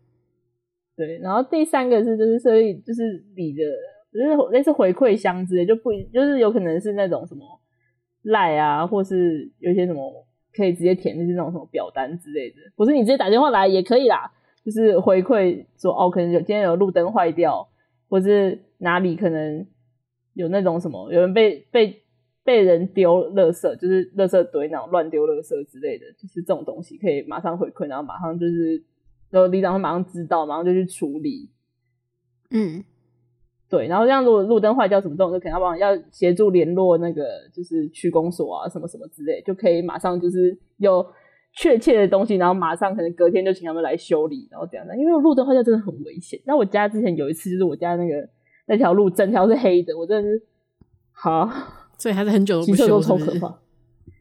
[0.95, 3.61] 对，然后第三个是就是所以就是你的。
[4.11, 7.59] 就是类似回馈箱之类，就不就是有可能是那种什么
[8.23, 12.55] 赖啊，或是有些什么可以直接填，就是那种什么表单之类的。
[12.75, 14.31] 不是你直接打电话来也可以啦，
[14.63, 17.67] 就是回馈说哦，可能有今天有路灯坏掉，
[18.09, 19.67] 或是哪里可能
[20.33, 22.01] 有那种什么有人被被
[22.43, 28.83] 被人丢垃圾，就是垃圾堆那种乱丢垃圾之类的，就是这种东西可以马上回馈，然后马上就是
[29.29, 31.49] 然后里长会马上知道，马上就去处理。
[32.49, 32.83] 嗯。
[33.69, 37.23] 对，然后这样如果路灯坏掉什么这种，就可能要帮要协助联络那个
[37.53, 41.05] 就是区公所啊什么什么之类，就可以马上就是有
[41.53, 44.95] 确切的东西，然后马上可能隔天就请他们来修理，然后这样的。
[44.97, 46.39] 因为路灯坏掉真的很危险。
[46.45, 48.15] 那我家之前有一次就是我家那个
[48.67, 50.41] 那条路整条是黑的，我真的是
[51.11, 51.49] 好，
[51.97, 53.53] 所以还是很久骑车都超可怕。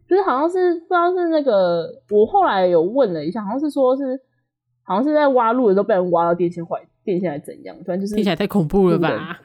[0.09, 4.03] 就是好像是不知道是那个，我后来有问了一下，好像是说是
[4.83, 6.81] 好像是在挖路的时候被人挖到电线坏。
[7.07, 7.75] 电线还怎样？
[7.87, 9.41] 反正就是听起来太恐怖了吧？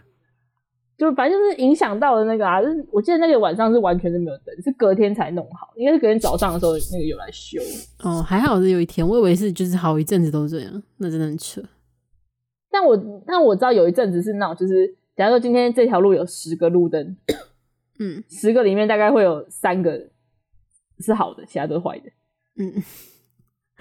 [0.97, 7.59] 就反正就是影响到了那个啊，就是我记得那个晚上是完全是没有灯，是隔天才弄好，应该是隔天早上的时候那个有来修。
[8.03, 11.61] 哦，还好是有一天，我以为是就是好一阵子都这样，那真的很扯。
[12.69, 17.17] 但我但我知道有一阵子是那种，就是假如说今天这条路有十个路灯，
[17.97, 20.07] 嗯，十个里面大概会有三个
[20.99, 22.11] 是好的，其他都是坏的。
[22.57, 22.71] 嗯，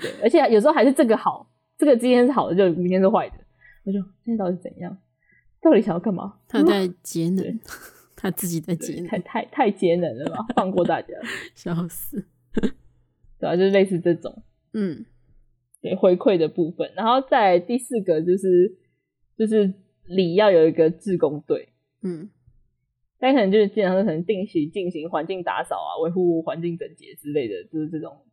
[0.01, 3.35] 对，而且有时候还是这个好，这个今天是好的，就明天是坏的。
[3.85, 4.97] 我就今天到底是怎样？
[5.63, 6.39] 到底想要干嘛？
[6.49, 7.61] 他在节能，
[8.17, 10.47] 他自己在节能，太太太节能了吧？
[10.55, 11.15] 放过大家，
[11.55, 12.25] 笑死！
[13.39, 15.05] 对啊，就是类似这种，嗯，
[15.81, 18.79] 对回馈的部分，然后在第四个就是
[19.37, 19.73] 就是
[20.05, 21.69] 里要有一个志工队，
[22.03, 22.31] 嗯，
[23.19, 28.25] 但可能就是经常是可能定期进行环境打扫啊，维护环境整洁之类的，就是这种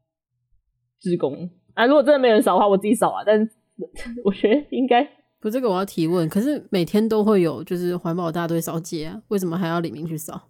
[0.99, 1.85] 志工啊。
[1.85, 3.23] 如果真的没人扫的话，我自己扫啊。
[3.25, 3.51] 但是
[4.23, 5.09] 我觉得应该。
[5.39, 6.27] 不，这个我要提问。
[6.27, 10.49] 可是每天都会有，就是环保大队扫街啊，为什么还要里民去扫？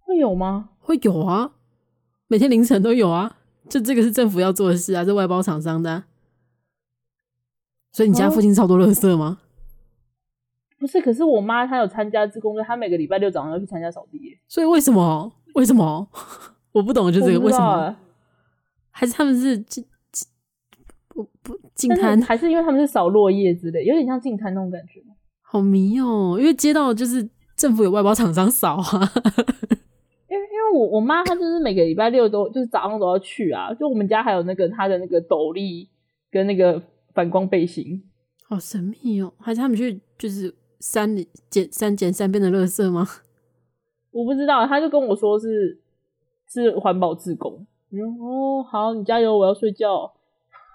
[0.00, 0.70] 会有吗？
[0.80, 1.52] 会有啊，
[2.26, 3.36] 每天凌晨都有啊。
[3.68, 6.06] 就这个是政府要做的事啊，是外包厂商的啊。
[7.92, 9.38] 所以你家附近超多垃圾吗？
[10.78, 14.38] 不是，可是我妈她有参加志工队，她每个礼拜六早上要去参加扫地。
[14.48, 15.32] 所以为什么？
[15.54, 16.08] 为什么？
[16.72, 17.94] 我不懂，就这个为什么？
[18.90, 19.64] 还是他们是？
[21.22, 25.14] 不不，净滩还是因为他们是扫落叶之类，有点像净滩那种感觉吗？
[25.42, 29.12] 好迷哦、喔，因为街道就是政府有外包厂商扫啊。
[30.28, 35.88] 因为因为我我妈她就是每个礼拜六都就是早上都要去啊，就我们家还有那个她的那个斗笠
[36.30, 36.80] 跟那个
[37.14, 38.02] 反光背心，
[38.44, 39.42] 好神秘哦、喔。
[39.42, 43.04] 还是他们去就是山里捡山捡山边的垃圾吗？
[44.12, 45.80] 我不知道，他就跟我说是
[46.48, 47.66] 是环保志工。
[47.90, 50.12] 嗯哦，好，你加油，我要睡觉。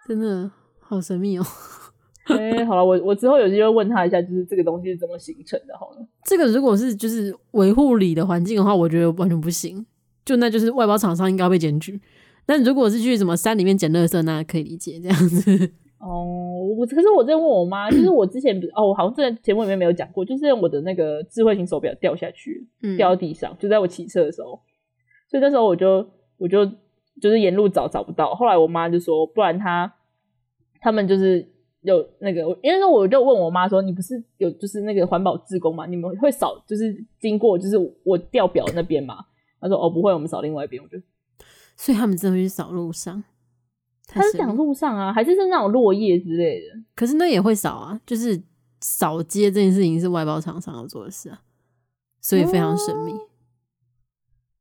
[0.08, 2.34] 真的好神秘哦、喔！
[2.36, 5.78] 哎、欸，好了，我我之后有机会问他一下，就是这个东西是怎么形成的。
[5.78, 9.86] 好了，这个如果是就是维护里的环境的话，我觉得完全不行。
[10.26, 12.00] 就那就是外包厂商应该被检举。
[12.46, 15.72] 但如果是去什么山里面捡垃圾，那可以理解这样子。
[16.00, 24.60] 哦，我可是我在问我妈，就是我之前哦，我好像在节目里面没有讲过，就是我的那个智慧型手表掉下去，掉到地上，就在我骑车的时候，
[25.30, 26.06] 所以那时候我就
[26.38, 26.70] 我就。
[27.22, 29.94] 就是沿路找找不到，后来我妈就说，不然他
[30.82, 31.48] 他们就是
[31.82, 35.86] 有那个，因为说我就问我妈说，你不是有就是那个环保志工嘛？
[35.86, 39.18] 你们会扫就是经过就是我掉表那边嘛？
[39.62, 40.82] 她说哦不会，我们扫另外一边。
[40.82, 40.98] 我就
[41.78, 43.24] 所以他们真的会去扫路上？
[44.08, 46.84] 他是讲路上啊，还是是那种落叶之类的？
[46.96, 48.42] 可是那也会扫啊，就是
[48.82, 51.42] 扫街这件事情是外包厂商要做的事啊，
[52.20, 53.12] 所以非常神秘。
[53.14, 53.30] 哦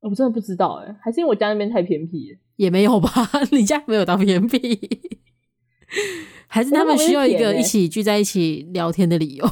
[0.03, 2.39] 我真的不知道哎、欸，还是因为我家那边太偏僻了？
[2.57, 3.11] 也没有吧，
[3.53, 4.79] 你家没有到偏僻，
[6.47, 9.47] 还是他们需要一个一起聚在一起聊天的理由？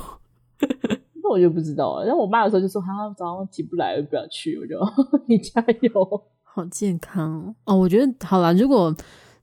[1.22, 2.04] 那我就不知道了。
[2.04, 4.78] 然后我妈有时候就说：“哈，早上起不来，我不要去。”我就
[5.26, 7.76] 你加油，好健康哦！
[7.76, 8.94] 我觉得好啦，如果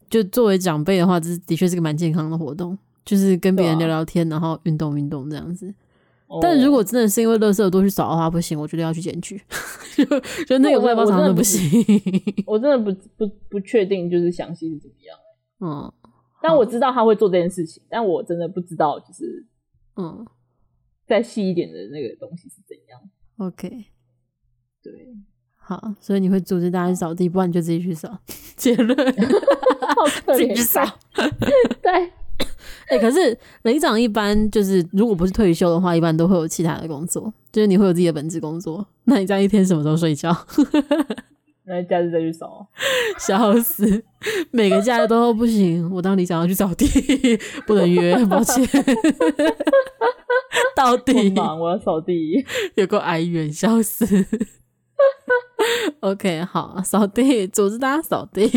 [0.10, 5.74] 就作为长辈的话，这的确是个蛮健康的活动，就是跟别人聊聊天，啊、然后运动运动这样子。
[6.41, 9.41] 但如果真的是因为垃圾多去扫的话，不行，我觉得要去检举。
[9.95, 10.05] 就
[10.45, 11.61] 就那个外包厂真的不行，
[12.45, 15.17] 我真的不不不确定，就是详细是怎么样。
[15.59, 15.91] 嗯，
[16.41, 19.45] 但我知道他会做这件事情，但我真的不知道，就是
[19.95, 20.28] 嗯，
[21.07, 22.99] 再细一点的那个东西是怎样。
[23.38, 23.86] OK，
[24.84, 25.15] 对，
[25.55, 28.19] 好，所以你会组织大家去扫地，不然你就自己去扫。
[28.57, 28.95] 结论，
[30.25, 30.84] 自己去扫。
[31.82, 32.11] 对。
[32.88, 38.85] 哎、 欸，可是雷长一般就是，如果不是退休的话，一般都会有其他的工作，就是你会有自己的本职工作。
[39.05, 40.35] 那你这样一天什么时候睡觉？
[41.69, 42.65] 那假日再去扫，
[43.19, 44.01] 笑死！
[44.51, 46.88] 每个假日都不行，我当里长要去扫地，
[47.65, 48.65] 不能约，抱歉。
[50.73, 54.05] 到底忙，我要扫地，有个哀怨，笑死。
[55.99, 58.47] OK，好，扫地，组织大家扫地。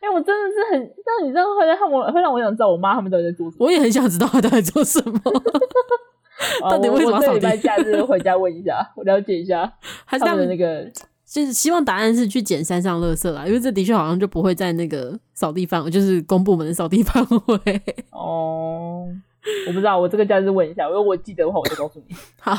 [0.00, 3.64] 哎、欸，我真的是很，但你这样会让我会让我想知道我妈他们到底在做什么。
[3.66, 5.20] 我也很想知道他在做什么。
[6.62, 7.40] 到底为什么扫地？
[7.40, 9.70] 这礼拜假日回家问一下，我了解一下。
[10.06, 10.90] 还是他们的那个，
[11.26, 17.82] 就是希望答案是去捡山上垃圾啦，因为这的确好像就不会在那个扫地范围，就是公部门的扫地范围。
[18.10, 19.06] 哦，
[19.66, 22.16] 我不知道，我这个假日问一下，如果我记得的话，我就告诉你。
[22.40, 22.54] 好，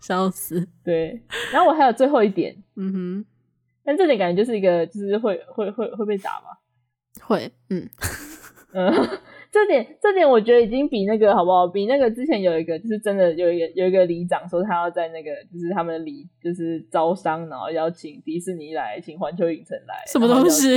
[0.00, 0.64] 笑死。
[0.84, 1.20] 对，
[1.52, 3.24] 然后我还有最后一点，嗯哼，
[3.84, 6.56] 但这点感觉就是一个，就是会会会会被打嘛。
[7.22, 7.88] 会，嗯
[8.74, 8.92] 嗯，
[9.50, 11.66] 这点这点我觉得已经比那个好不好？
[11.66, 20.76] 比那个之前有一个，就是真的有一个有一个里长说他要在那个就是他们的里就是招商，然后邀请迪士尼来，请环球影城来，什么东西？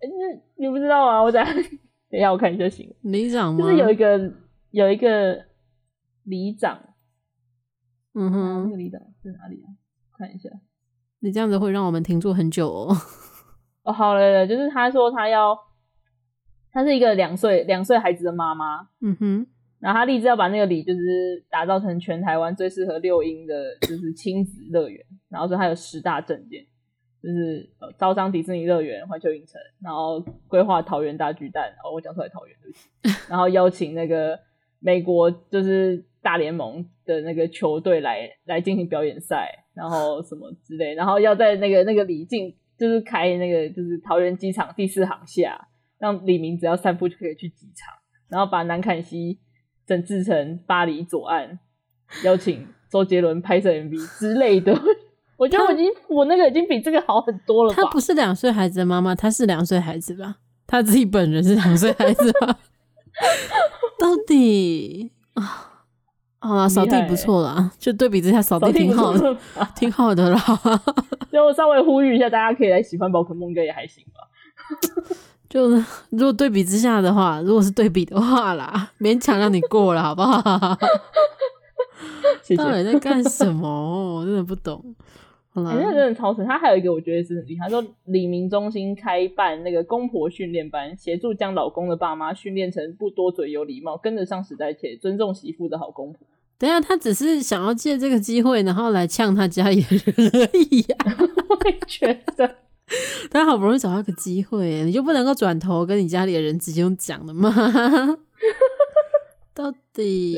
[0.00, 1.22] 那、欸、你不知道啊？
[1.22, 1.52] 我等下
[2.10, 2.92] 等下我看一下行。
[3.02, 3.60] 里长吗？
[3.60, 4.32] 就是有一个
[4.70, 5.44] 有一个
[6.24, 6.78] 里长。
[8.14, 9.66] 嗯哼，那个里长在哪里啊？
[10.18, 10.48] 看一下。
[11.20, 12.96] 你这样子会让我们停住很久哦。
[13.88, 15.58] 哦，好了了，就是他说他要，
[16.70, 18.86] 他是一个两岁两岁孩子的妈妈。
[19.00, 19.46] 嗯哼。
[19.80, 21.00] 然后他立志要把那个里就是
[21.48, 25.02] 打造成全台湾最适合六婴的，就是亲子乐园。
[25.30, 26.66] 然后说他有十大证件，
[27.22, 31.72] 就是呃招商迪士尼乐园、环球影城，然后规划桃园大巨蛋。
[31.82, 33.24] 哦，我讲出来桃园对不起。
[33.30, 34.38] 然后邀请那个
[34.80, 40.94] 美国就是大联盟的那个球队来来进行表演赛，然后什么之类。
[40.94, 45.68] 然后要在那个那个里进就是开那个就是桃园机场第四航厦，
[45.98, 47.94] 让李明只要散步就可以去机场，
[48.28, 49.40] 然后把南坎西。
[49.86, 51.58] 整治成巴黎左岸，
[52.22, 54.78] 邀请周杰伦拍摄 MV 之类的。
[55.38, 57.82] 我觉得我已经我那个已经比这个好很多了吧。
[57.82, 60.36] 他不是两岁孩子的妈妈，他是两岁孩子吧？
[60.66, 62.58] 他自己本人是两岁孩子吧？
[63.98, 65.67] 到底啊，
[66.40, 69.36] 好啦，扫地不错啦，就对比之下扫地挺好的，
[69.74, 70.40] 挺好的啦。
[71.32, 74.20] 就稍微呼吁一下，大家可以来喜欢宝可梦，应该也还行吧。
[75.48, 75.68] 就
[76.10, 80.78] 如果对比之下的话，如果是对比的话啦，勉强让你过了，好不好？
[82.42, 82.62] 谢谢。
[82.62, 83.68] 到底在干什么？
[84.16, 84.94] 我真的不懂。
[85.64, 86.44] 好啦，欸、真的超神。
[86.46, 96.26] 他还有一个我觉得是很厉害，说李明中心开办那个公婆训练班，协助将老公的爸妈训练成不多嘴、有礼貌、跟得上时代且尊重媳妇的好公婆。
[96.58, 101.16] 等一下，他只是想要借这个机会，然后来呛他家里人而已呀、啊。
[101.48, 102.56] 我也觉得。
[103.30, 107.52] 他好不容易找到个机会，你就不能够转头跟你家里的人直接用讲的吗？
[109.52, 110.36] 到底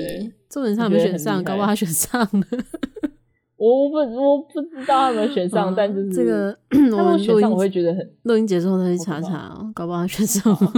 [0.48, 1.44] 重点上有没有选上？
[1.44, 2.30] 搞不好他选上了。
[3.60, 6.58] 我不我不知道他有没有选上，嗯、但就是这个
[6.96, 10.72] 我们选上我会觉得很录音结束再去查查，搞不好他选上了。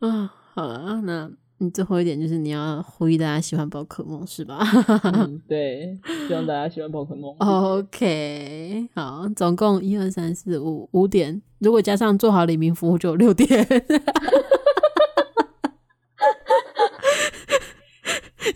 [0.08, 1.68] 啊，好了，那你。
[1.70, 4.58] 最后一点就是你要呼吁大家喜欢宝可梦，是吧？
[5.14, 7.34] 嗯，对，希望大家喜欢宝可梦。
[7.38, 13.66] OK，好，总共一二三四五五点，如果加上做好李明服务就有六点。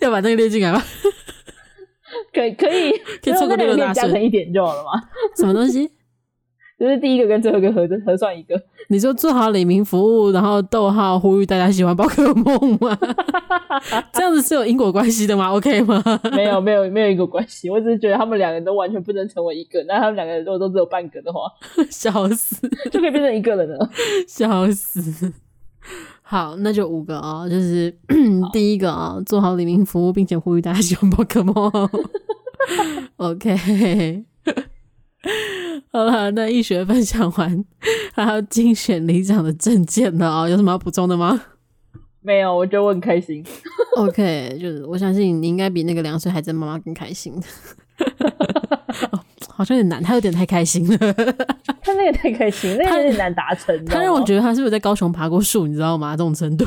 [0.01, 0.81] 要把那个列进来吗？
[2.33, 2.91] 可以，可以，
[3.23, 4.91] 可以凑个六加成一点就好了吗？
[5.35, 5.89] 什么东西？
[6.79, 8.55] 就是第一个跟最后一个合合算一个。
[8.87, 12.97] 你说做好李明服务，然后逗号呼吁大家喜欢宝可梦吗？
[14.13, 16.01] 这样子是有因果关系的吗？OK 吗？
[16.31, 17.69] 没有，没有，没有因果关系。
[17.69, 19.83] 我只是觉得他们两个都完全不能成为一个。
[19.89, 21.41] 那他们两个人如果都只有半个的话，
[21.91, 23.89] 笑死，就可以变成一个人了。
[24.25, 25.33] 笑死。
[26.31, 27.91] 好，那就五个啊、哦，就是
[28.53, 31.55] 第一个啊、哦，做好李明服务，并且呼吁大家喜欢宝可梦。
[33.17, 34.23] OK。
[35.91, 37.65] 好了，那一学分享完，
[38.13, 40.49] 还要竞选里长的证件了啊、喔！
[40.49, 41.41] 有什么要补充的吗？
[42.21, 43.43] 没有，我觉得我很开心。
[43.97, 47.33] OK，就是我相信你应该比那个两岁孩子的妈妈更开心。
[49.09, 49.19] 哦，
[49.49, 50.97] 好像有点难，他有点太开心了。
[51.89, 53.85] 他那个太开心，那个有点难达成。
[53.85, 56.11] 他让我觉得他是不是在高雄爬过树， 你知道吗？
[56.15, 56.65] 这种程度，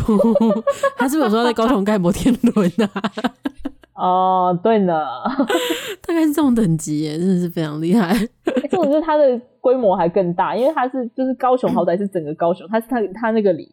[0.96, 2.90] 他是不是有说他在高雄盖摩天轮啊？
[3.94, 4.94] 哦，对呢，
[6.04, 8.12] 大概是这种等级耶，真的是非常厉害。
[8.44, 13.70] 这种就是他的规模还更大，因为他是就是高雄，好歹是整个高雄，他是他他那个里。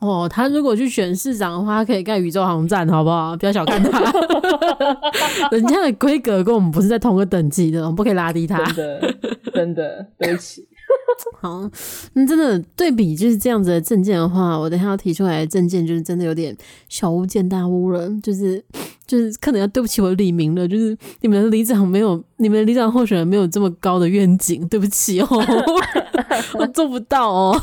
[0.00, 3.36] 哦，他如果去选市长的话，他可以盖宇宙航站，好不好？
[3.36, 4.12] 不要小看他，
[5.50, 8.62] 人家的规格跟我们不是在同个等级的，我们不可以拉低他。
[8.64, 9.14] 真的，
[9.52, 10.66] 真的，对不起。
[11.40, 11.68] 好，
[12.12, 16.54] 那真的对比就是这样子的证件的话，我等一下要提出来的证件就是真的有点
[16.88, 18.62] 小巫见大巫了，就是
[19.06, 25.26] 就是可能要对不起我李明了，就是你们的里长没有，你们的里长候选人没有这么高的愿景，对不起哦，
[26.58, 27.60] 我做不到哦。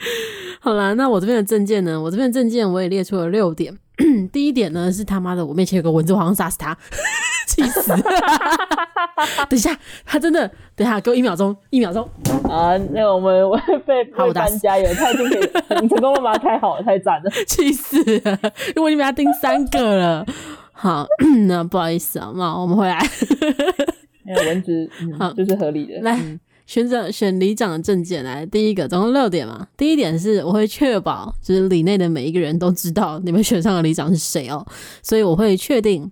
[0.60, 3.76] 好啦，那我这边的证件呢，我这边的证件我也列出了六点，
[4.32, 6.76] 第一点呢是他妈的，我面前有个蚊子，我好像杀死他。
[7.46, 7.92] 气死！
[9.50, 9.76] 等一下，
[10.06, 10.46] 他真的，
[10.76, 12.08] 等一下，给我一秒钟，一秒钟。
[12.48, 13.44] 啊，那个我们
[13.84, 16.32] 被被搬家有他已经可以，你成功了吗？
[16.38, 17.30] 太好了，太赞了！
[17.48, 18.38] 气死了！
[18.68, 20.24] 因为我已经被他盯三个了。
[20.70, 21.04] 好，
[21.48, 23.00] 那不好意思啊，那我们回来。
[24.24, 26.00] 没有蚊子，嗯、好，就是合理的。
[26.02, 26.16] 来，
[26.70, 29.66] 选择选里长的证件来，第一个总共六点嘛。
[29.76, 34.64] 第一点是我会确保，就是里内的每一个人都知道你们选上的里长是谁哦，
[35.02, 36.08] 所以我会确定。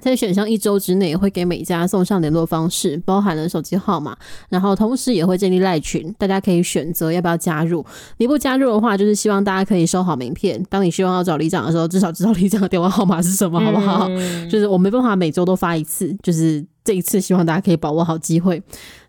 [0.00, 4.16] 在选上一周之内，会给每家送上联络方式，包含了手机号码，
[4.48, 7.84] 然后同时也会建立赖群，大家可以选择要不要加入。
[8.16, 10.64] 你不加入的话，就是希望大家可以收好名片。
[10.70, 14.06] 当你希望要找里长的时候，至少知道里长的电话号码是什么，好不好？
[14.08, 18.62] 嗯、就是我没办法每周都发一次，就是这一次希望大家可以把握好机会。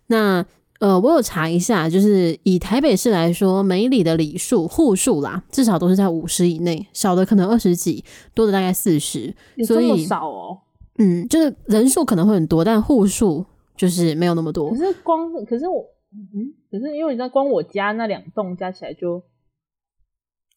[0.08, 0.44] 那
[0.82, 8.04] 呃，我有查一下，就是以台北市来说，每里的里数户数啦，至少都是在五十以内，少的可能二十几，
[8.34, 9.32] 多的大概四十，
[9.64, 10.58] 所以少哦。
[10.98, 14.70] 嗯，就是人数可能会很多，但户数就是没有那么多。
[14.70, 19.22] 可是光，可是我，嗯，可是因为你知道，光我家那两栋加起来就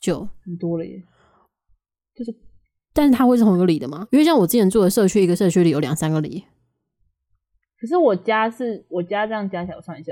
[0.01, 1.03] 就很多了耶。
[2.15, 2.35] 就是，
[2.95, 4.07] 但是它会是同一个里的吗？
[4.11, 6.45] 因为像我之前住的社区，一个社区里有两三个里。
[7.85, 10.11] 可是我家是我家这样加起来，我算一下，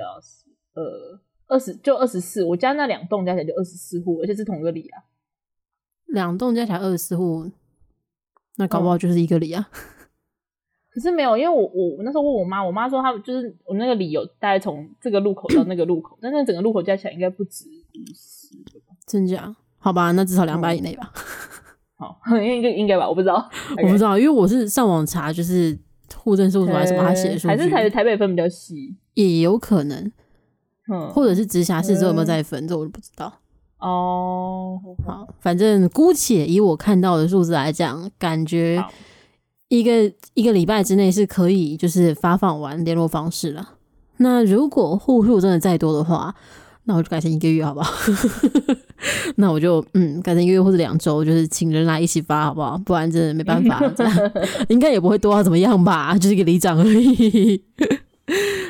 [0.76, 2.44] 呃，二十就二十四。
[2.44, 5.02] 我家那两栋加起来就二十四户，而且是同一个里啊。
[6.06, 7.50] 两栋加起来二十四户，
[8.58, 9.68] 那搞不好就是一个里啊。
[9.72, 9.80] 嗯、
[10.94, 18.56] 可是没有，因为我我，那时候问我妈，我妈说她就是我那个里有大概从这个路口到那个路口， 但那整个路口加起来应该不止五十。
[19.08, 19.56] 真假？
[19.80, 21.12] 好吧，那至少两百以内吧。
[21.98, 23.50] 好， 应该应该吧，我不知道，
[23.82, 25.76] 我不知道，因为我是上网查，就是。
[26.16, 27.04] 户政事务所还是什么？
[27.04, 30.12] 他写的数据还是台台北分比较细，也有可能，
[30.92, 33.32] 嗯，或者是直辖市之后有没有再分，这我就不知道。
[33.80, 38.82] 哦，好，反正姑且以我看到的数字来讲，感觉
[39.68, 43.74] 一个一个礼拜之内是可以就是发放完联络方式了。
[44.18, 46.34] 那如果户数真的再多的话，
[46.86, 47.94] 那我就改成一个月，好不好？
[49.38, 52.78] 那我就嗯，改成一个月或者两周，就是请人来一起发，好不好？
[52.86, 54.32] 不然真的没办法，这样
[54.70, 57.62] 应该也不会多到怎么样吧， 就是一个里长而已。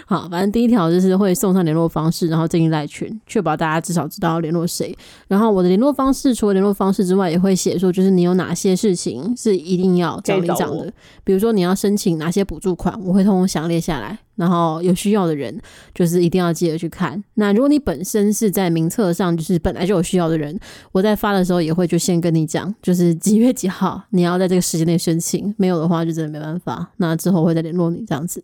[0.05, 4.95] 好，反正第一条就是会送上联络方式，然后建立赖群，确保大家至少知道联络谁。
[5.27, 10.91] 然后我的联络方式除了联络方式之外，也会写说，就是你有哪些事情是一定要找里长的，
[11.23, 14.17] 比如说你要申请哪些补助款，我会通通详列下来。
[14.35, 15.57] 然后有需要的人，
[15.93, 17.23] 就是一定要记得去看。
[17.35, 20.59] 那如果你本身是在名册上，就是本来就有需要的人，
[20.91, 26.91] 我在发的时候也会就先跟你讲，就是几月几号你要在这个时间内申请，没有的话就真的没办法。
[26.97, 28.43] 那之后会再联络你这样子。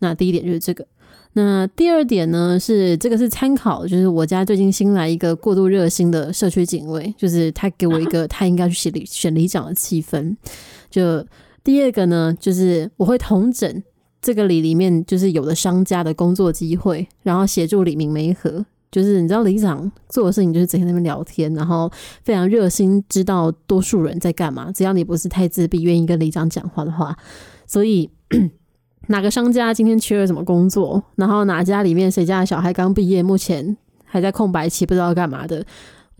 [0.00, 0.86] 那第一点就是这个。
[1.34, 10.34] 那第二点呢，是这个是参考，就是我家最近新来一个过度热心的社区警卫，就是他给我一个他应该去选里选里长的气氛。
[10.90, 11.24] 就
[11.62, 13.82] 第二个呢，就是我会同整
[14.28, 18.62] 这个里里面就是有的商家的工作机会，然后协助李明梅和。
[18.92, 21.90] 就是你知道李长做的事情就是整天在那边聊天，然后
[22.22, 24.70] 非常热心，知道多数人在干嘛。
[24.70, 27.16] 只要你不是太自闭，愿意跟李长讲话的话，
[27.66, 28.10] 所以。
[29.10, 31.02] 哪个商家今天缺了什么工作？
[31.16, 33.74] 然后哪家里面谁家的小孩刚毕业，目前
[34.04, 35.64] 还在空白期，不知道干嘛的，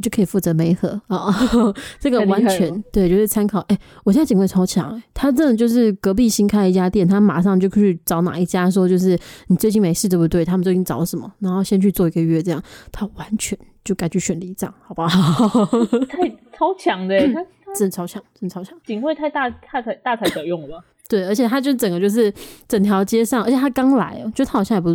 [0.02, 1.34] 就可以负责媒合啊。
[2.00, 3.60] 这个完全对，就是参考。
[3.68, 9.18] 哎、欸，我现在警卫超强，哎，他真的就是隔壁新开一家店，他马上就去找哪一家说，就是
[9.48, 10.44] 你最近没事对不对？
[10.44, 11.32] 他们最近找什么？
[11.40, 15.64] 然后先去做一个月这样，他完全就该去选里长，好不好？
[16.06, 18.78] 太超强的， 他真的超强，真的超强。
[18.86, 20.84] 警卫太大，太才大材小用了吧？
[21.08, 22.32] 对，而且他就整个就是
[22.68, 24.90] 整条街上，而且他刚来哦，就他好像也不，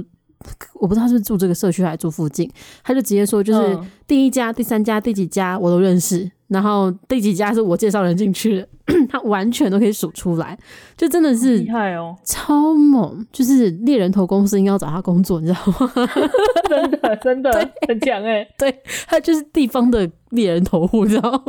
[0.76, 2.50] 我不知道他是住这个社区还是住附近，
[2.84, 3.78] 他就直接说，就是
[4.08, 8.68] 第一家、嗯、第三家、第几家我都认识，然后第几家是我介绍人进去的，
[9.10, 10.58] 他完全都可以数出来，
[10.98, 15.92] 就真的是厉害哦，超猛，就是猎人头公司应该要找他工作，你知道吗？
[16.70, 17.52] 真的真的
[17.88, 21.42] 很强哎，对，他就是地方的猎人头户，你知道吗？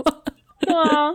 [0.65, 1.11] 对啊，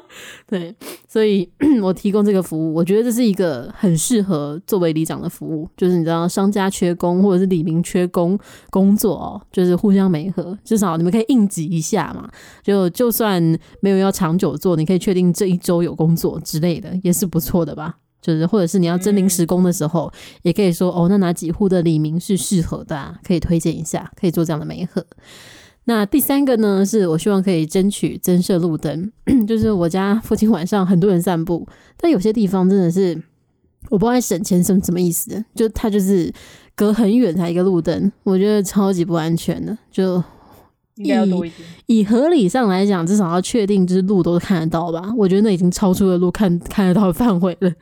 [0.47, 0.75] 对，
[1.07, 1.49] 所以
[1.81, 8.37] 我提供这个服务，我觉得这是一个很适合作为里长的服务，就是你知道商家缺工或者是里民缺工
[8.69, 12.29] 工作哦，就是互相媒合，至少你们可以应急一下嘛。
[12.61, 13.41] 就就算
[13.81, 17.97] 没有要长久做，你可以确定这一周有工作之类的，也是不错的吧。
[18.21, 20.11] 就是或者是你要征临时工的时候，
[20.43, 25.03] 也可以说哦，那哪几户的里民是适合的啊，可以推荐一下，可以做这样的媒合。
[25.89, 29.11] 那第三个呢，是我希望可以争取增设路灯，
[29.47, 31.67] 就是我家附近晚上很多人散步，
[31.97, 33.19] 但有些地方真的是
[33.89, 35.43] 我不爱省钱，什么什么意思？
[35.55, 36.31] 就它就是
[36.75, 39.75] 隔很远才一个路灯，我觉得超级不安全的。
[39.89, 40.23] 就
[40.97, 41.11] 以
[41.87, 45.11] 以合理上来讲，至少要确定就是路都看得到吧？
[45.17, 47.73] 我觉得那已经超出了路看看得到的范围了，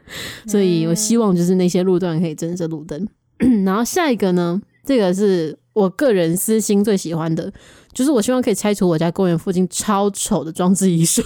[0.47, 3.05] 所以我希望就是那些路段可以增设路灯。
[3.65, 7.51] 然后下一个呢，这个是我个人私心最喜欢的。
[7.93, 11.19] 就是我希望可以拆除我家公园附近超丑的装置艺术，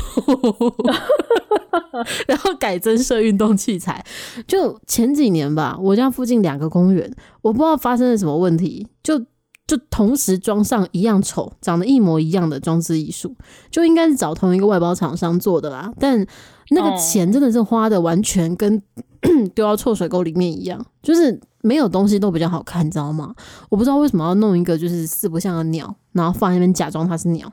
[2.26, 4.02] 然后改增设运动器材。
[4.48, 9.20] 就前几年吧，我家附近两个公园，我不知道发生了什么问题，就
[9.68, 13.36] 就同时装上一样丑、长得一模一样的装置艺术，
[13.70, 15.92] 就应该是找同一个外包厂商做的啦。
[16.00, 16.26] 但
[16.70, 18.82] 那个钱真的是花的完全跟
[19.54, 21.42] 丢到臭水沟里面一样，就是。
[21.62, 23.34] 没有东西都比较好看，你知道吗？
[23.70, 27.52] 我不知道为什么要弄一个就是四不像的鸟，然后放在那边假装它是鸟，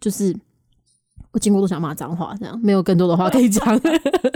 [0.00, 0.34] 就是
[1.32, 3.80] 我经过都想骂脏话，这样没有更多的话可以讲。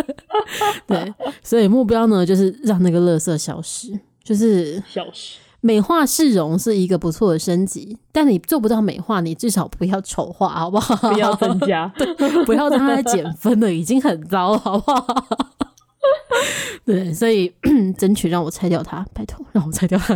[0.87, 5.39] 对，所以目标呢就是让那个垃圾消失，就是消失。
[5.62, 11.12] 美化市容是一个不错的升级，但你做不到美化，你至少不要丑化，好不好？
[11.12, 11.87] 不要增加，
[12.47, 15.27] 不要让它减分了，已经很糟了，好不好？
[16.84, 17.53] 对，所以
[17.96, 20.14] 争取让我拆掉它，拜托让我拆掉它。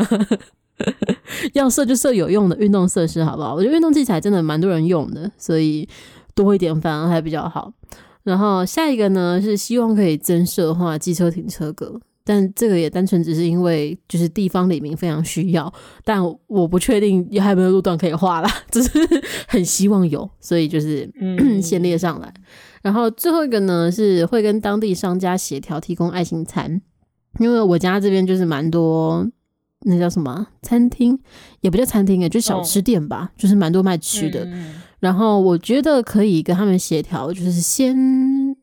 [1.52, 3.54] 要设就设有用的运动设施，好不好？
[3.54, 5.88] 我觉得运动器材真的蛮多人用的，所以
[6.34, 7.72] 多一点反而还比较好。
[8.24, 15.72] 然后下一个呢，是希望可以增设化机车停车格，但这个也单纯只是因为就是地方里民非常需要，
[16.04, 18.90] 但我不确定还有没有路段可以画啦，只是
[19.46, 21.08] 很希望有，所以就是
[21.62, 22.32] 先列上来。
[22.84, 26.82] 然后最后一个呢，是会跟当地商家协调提供爱心餐，
[27.40, 29.26] 因为我家这边就是蛮多
[29.86, 31.18] 那叫什么餐厅，
[31.62, 34.44] 也不叫餐厅诶，就小吃店吧，哦、就是蛮多卖吃的。
[34.44, 37.94] 嗯然后我觉得可以跟他们协调，就是先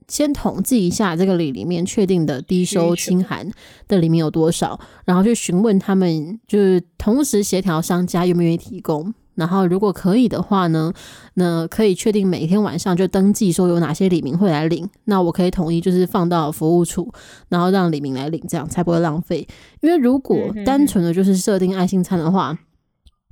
[0.07, 3.47] 先统计一下这个里里面确定的低收清含
[3.87, 9.13] 的里面有多少，然后去询问他们，就是同时协调商家愿不愿意提供。
[9.35, 10.91] 然后如果可以的话呢，
[11.35, 17.11] 那可以确定每天晚上就登记说有哪些李明会来领，那我可以统一就是放到服务处，
[17.49, 19.47] 然后让李明来领，这样才不会浪费。
[19.81, 22.57] 因为如果单纯的就是设定爱心餐的话，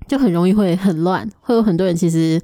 [0.08, 2.42] 就很容易会很乱，会有很多人其实。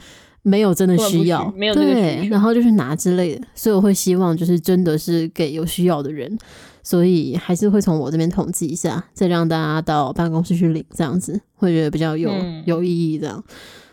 [0.47, 6.37] 没有真的需要，没有需，对，然后就去拿之类的，所以我会希望就是真的是给有需要的人，
[6.85, 13.17] 所以还是会从我这边统计一下，再让大家到办公室去领，这样子会觉得比较有、嗯、有意义。
[13.17, 13.43] 这样，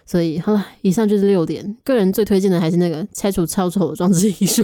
[0.04, 1.74] 所以好了，以上就是六点。
[1.82, 4.62] 个人最推荐的还是那个拆除超丑的装置艺术，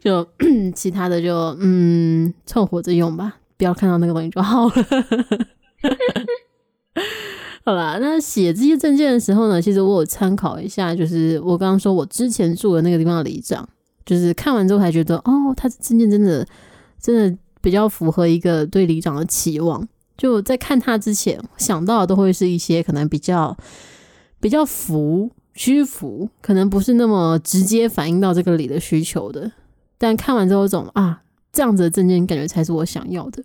[0.00, 0.24] 就
[0.72, 4.72] 其他的就嗯凑合着用吧，不要看到那个东西就好了。
[7.64, 13.68] 好啦，那写这些证件的时候呢，其实我有参考一下，就是我刚刚说我之前住的那个地方的里长，
[14.04, 16.46] 就是看完之后才觉得，哦，他的证件真的
[17.00, 19.86] 真的比较符合一个对里长的期望。
[20.16, 23.56] 就在看他之前，想到的都会是一些可能比较
[24.40, 29.50] 比较服虚浮，可能不是那么直接反映到这个里的需求的。
[29.98, 31.22] 但看完之后，种啊，
[31.52, 33.42] 这样子的证件感觉才是我想要的，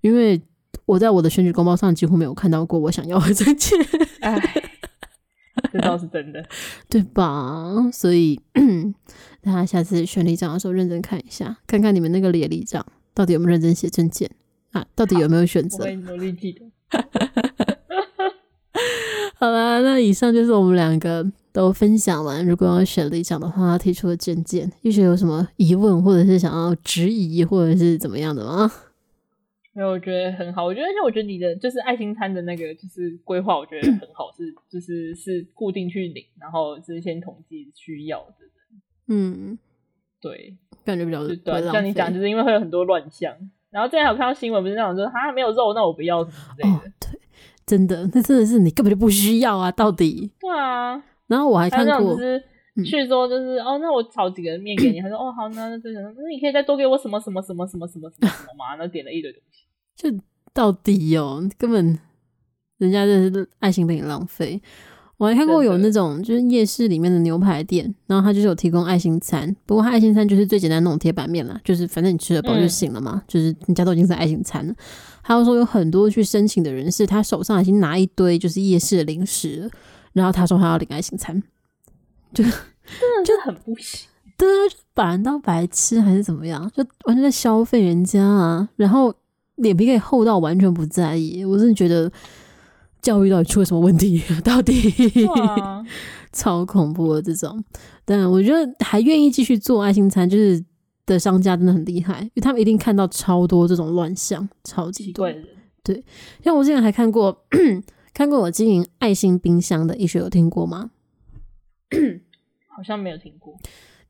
[0.00, 0.42] 因为。
[0.84, 3.76] 我在我的选举公报上几乎没有看到过我想要的证件，
[4.20, 4.38] 哎，
[5.72, 6.44] 这倒是真的，
[6.88, 7.74] 对吧？
[7.92, 8.40] 所以
[9.46, 12.84] 大家下次选里长的时候认真看一下，看看你们那个里的里长
[13.14, 14.28] 到底有没有认真写证件
[14.72, 14.84] 啊？
[14.96, 15.84] 到底有没有选择？
[15.84, 16.68] 我会努力记得。
[19.36, 28.68] 好啦，那以上就是我们两个都分享完，如果要选里长的话，提出的证件，玉雪有什么疑问，或者是想要质疑，或者是怎么样的吗？
[29.74, 30.64] 没有，我觉得很好。
[30.64, 38.45] 我觉得，而且我觉得你的就是爱心餐的那个就是规划，我觉得很好，是就是是固定去领，然后是先统计需要的人。
[39.08, 39.58] 嗯，
[40.20, 41.70] 对，感觉比较对。
[41.70, 43.32] 像你讲，就是因为会有很多乱象。
[43.70, 46.74] 然后之前有看到新闻，不是那种说他没有肉，那我不要之类的。
[46.74, 47.20] 哦，对，
[47.66, 49.70] 真的，那真的是你根本就不需要啊！
[49.70, 50.30] 到底？
[50.40, 51.02] 对啊。
[51.26, 52.42] 然后我还看过，就是
[52.84, 55.00] 去说就是哦，那我炒几个面给你。
[55.02, 58.76] 他说哦，好，那那这个，那你可以再多给我什么什么什么什么什么什么什么嘛？
[58.78, 59.66] 那点了一堆东西。
[59.94, 60.08] 就
[60.54, 61.98] 到底哦，根本
[62.78, 64.60] 人家真是爱心被你浪费。
[65.18, 69.54] 我还看过有那种就是夜市里面的牛排店，然后他就是有提供爱心餐。
[69.64, 73.12] 不过他爱心餐就是最简单那种铁板面啦，就是反正你吃了饱就行了嘛。
[73.14, 74.74] 嗯、就是人家都已经是爱心餐了。
[75.22, 79.70] 还有说有很多去申请的人是他手上已经拿一堆就是夜市的零食，
[80.12, 81.42] 然后他说他要领爱心餐，
[82.34, 82.50] 就就
[83.44, 84.08] 很不行。
[84.36, 86.70] 对啊，就把人当白痴还是怎么样？
[86.74, 89.14] 就完全在消费人家啊，然后。
[89.56, 92.12] 脸皮可以厚到完全不在意，我真的觉得
[93.06, 94.20] 教育到底出了什么问题？
[94.42, 94.74] 到底
[95.26, 95.84] 哇
[96.34, 97.62] 超恐怖的这种，
[98.04, 100.64] 但我觉得还愿意继续做爱心餐，就是
[101.06, 105.30] 的商家真的很厉害，因为他们一定看到超多这种乱象，超级多。
[105.84, 106.02] 对，
[106.42, 107.44] 像我之前还看过，
[108.12, 110.90] 看过我经营爱心冰箱的，一学有听过吗？
[112.76, 113.56] 好像没有听过。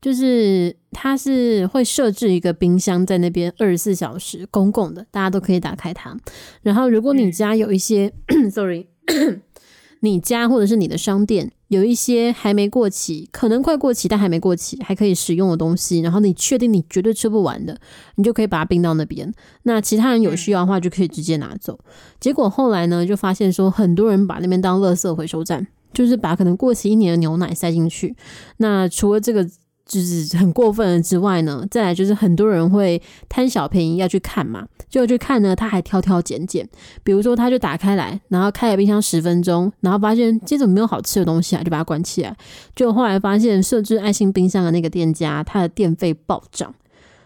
[0.01, 6.15] 就是它是会设置一个冰箱在那边二十四小时公共的，大家都可以打开它。
[6.61, 8.87] 然后如果你家有一些、嗯、， sorry，
[10.01, 17.77] 你家或者是你的商店有一些还没过期，可能快过期但还没过期还可以使用的东西，然后你确定你绝对吃不完的，
[18.15, 19.33] 你就可以把它冰到那边。
[19.63, 21.79] 那其他人有需要的话就可以直接拿走。
[22.19, 28.15] 结果后来呢，就发现说很多人把那边当垃圾回收站，就是把可能过期一年的牛奶塞进去。
[28.57, 29.49] 那除了这个。
[29.87, 36.67] 就是很过分了之外呢，再来就是很多人会贪小便宜要去看嘛，就去看呢，他还挑挑拣拣，
[37.03, 42.35] 比如说他就打开来，然后开了冰箱十分钟，然后发现接着没有好吃的东西啊，就把它关起来。
[42.75, 46.75] 就后来发现设置爱心冰箱的那个店家，他的电费暴涨，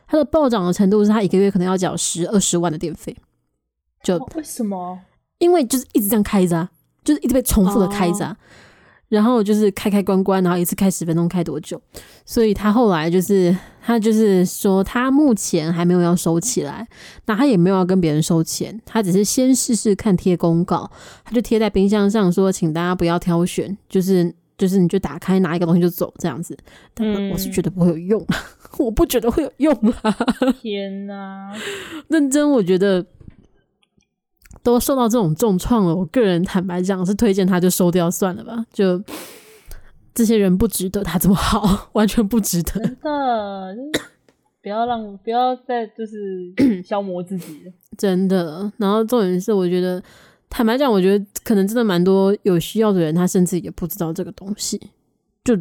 [0.07, 3.15] 他的暴涨的程度是他一个月可能要缴十二十万的电费，
[4.03, 4.99] 就为什么？
[5.39, 6.69] 因为就是一直这样开着啊，
[7.03, 8.29] 就是一直被重复的开着啊。
[8.29, 8.37] Oh.
[9.11, 11.79] 然后就是开开关关，然后一次开十分钟，开多久？
[12.25, 13.53] 所以他后来就是
[13.85, 16.87] 他就是说，他目前还没有要收起来，
[17.25, 20.89] 那他也没有要跟别人收钱，他只是先试试看贴公告，
[21.25, 26.57] 他就贴在冰箱上说，请大家不要挑选，就是就是你就打开拿一个东西就走这样子。
[26.93, 28.35] 但我是觉得不会有用，嗯、
[28.79, 30.15] 我不觉得会有用啊！
[30.61, 31.53] 天哪，
[32.07, 33.05] 认真，我觉得。
[34.63, 38.65] 都受到这种重创了，我个人坦白讲是推荐他就收掉算了吧。
[38.71, 39.01] 就
[40.13, 42.73] 这些人不值得他这么好， 完全不值得。
[42.73, 43.75] 真的，
[44.61, 46.53] 不要让不要再就是
[46.83, 47.71] 消磨自己了。
[47.97, 48.71] 真的。
[48.77, 50.01] 然后重点是，我觉得
[50.49, 54.79] 坦白讲，我觉得可能真的蛮多有需要的人，他甚至也不知道这个东西。
[55.43, 55.57] 就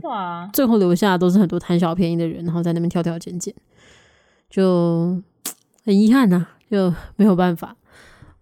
[0.53, 3.55] 最后留下的都是很多贪小便宜的人，然后在那边挑挑拣拣，
[4.51, 5.17] 就
[5.87, 7.75] 很遗憾呐、啊，就没有办法。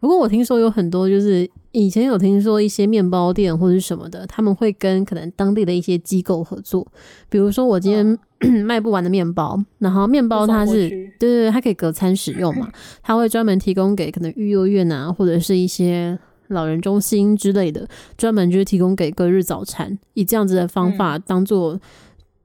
[0.00, 6.86] 不过我听说有很多，就是以前有听说一些面包店或者什么的，他们会跟可能当地的一些机构合作。
[7.28, 12.70] 比如说我今天、嗯、 卖不完的面包，然后面包它是对对对，它可以隔餐使用嘛，
[13.02, 21.80] 它会专门提供给可能育幼院啊，或者是一些老人中心之类的，专门就是提供给隔日早餐，以这样子的方法当做、嗯、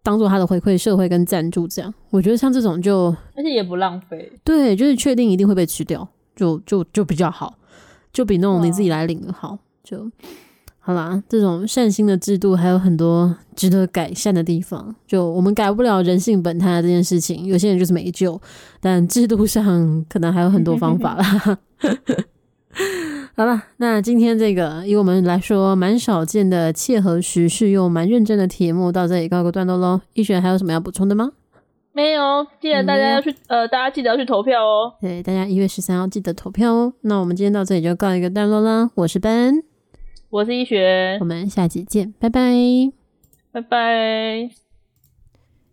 [0.02, 1.68] 当做他的回馈社会跟赞助。
[1.68, 6.10] 这样我觉得像这种就而且也不浪费，对，就是确定一定会被吃掉。
[6.36, 7.58] 就就就比较好，
[8.12, 10.10] 就比那种你自己来领的好，就
[10.80, 11.22] 好啦。
[11.30, 14.94] 这种善心的制度还有很多值得改善的地方。
[15.08, 18.40] 就我们改不了人性本贪这件事情，有些人就是没救，
[18.82, 21.58] 但制度上可能还有很多方法啦。
[23.36, 30.02] 好了，那今天这个以我们来说蛮少见的切合时事又蛮认真的题目，到这里告个段落喽。
[30.14, 31.32] 一璇还有什么要补充的吗？
[31.96, 34.96] 没有，记得大家要去，嗯、呃，大家记得要去投票哦。
[35.00, 36.92] 对，大家一月十三号记得投票哦。
[37.02, 38.90] 那我们今天到这里就告一个段落啦。
[38.96, 39.64] 我是 Ben，
[40.32, 42.52] 我是医学，我们下期见，拜拜，
[43.52, 44.50] 拜拜。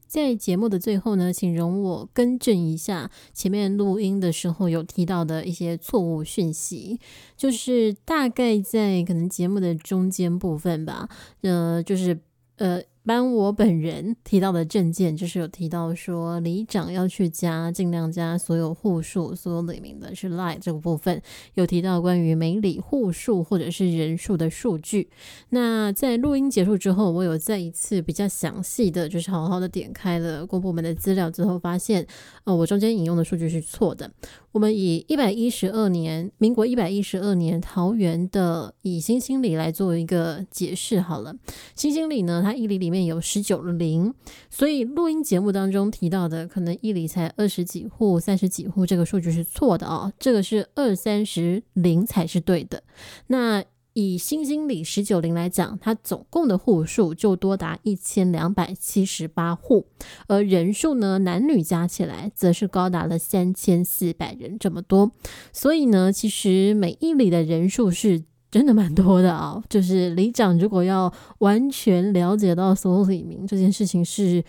[0.06, 7.00] 在节目的最后呢，请容我更正一下前面录音的时候有提到的一些错误讯息，
[7.34, 11.08] 就是大概在可能节目的中间部分吧，
[11.40, 12.20] 呃，就是
[12.58, 12.82] 呃。
[13.04, 21.20] 班我本人提到的证件，就是有提到说里长要去加，尽量加所有户数，所有里民的是 lie 这个部分，
[21.54, 25.08] 有提到关于每里户数或者是人数的数据。
[25.48, 32.06] 那在录音结束之后，我有再一次比较详细的就是好好的点开了公部门的资料之后，发现，
[32.44, 34.10] 呃，我中间引用的数据是错的。
[34.52, 41.36] 我们以一百一十二年，民国一百一十二年桃园的以新兴里来做一个解释好了。
[41.76, 44.12] 新兴里呢，它一里里面有十九零，
[44.50, 52.82] 所以录音节目当中提到的可能一里才二十几户、三十几户，这个数据是错的哦，这个是二三十零才是对的。
[53.28, 53.62] 那
[53.92, 59.86] 以新兴里十九邻来讲，它总共的户数就多达一千两百七十八户，
[60.26, 65.10] 而人数呢，男女加起来则是高达了三千四百人这么多。
[65.52, 74.44] 所以呢，其实每一里的人数是真的蛮多的啊、就是里长如果要完全了解到所有里民这件事情是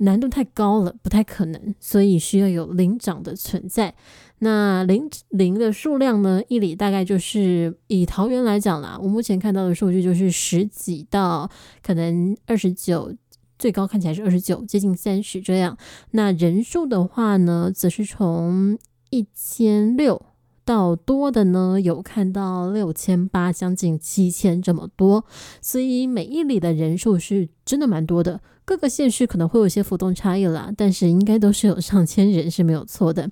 [0.00, 3.94] 难度太高了，不太可能，所以需要有灵长的存在。
[4.38, 6.40] 那灵灵的数量呢？
[6.48, 11.50] 一里大概就是以桃园来讲啦，我目前看到的数据就是十几到
[11.82, 13.14] 可能二十九，
[13.58, 15.76] 最高看起来是二十九，接近三十这样。
[16.12, 18.78] 那人数的话呢，则是从
[19.10, 20.22] 一千六
[20.64, 25.26] 到多的呢，有看到六千八，将近七千这么多。
[25.60, 28.40] 所以每一里的人数是真的蛮多的。
[28.70, 33.28] 各个县市可能会有一些浮动差异啦，但是应该都是有上千人是没有错的。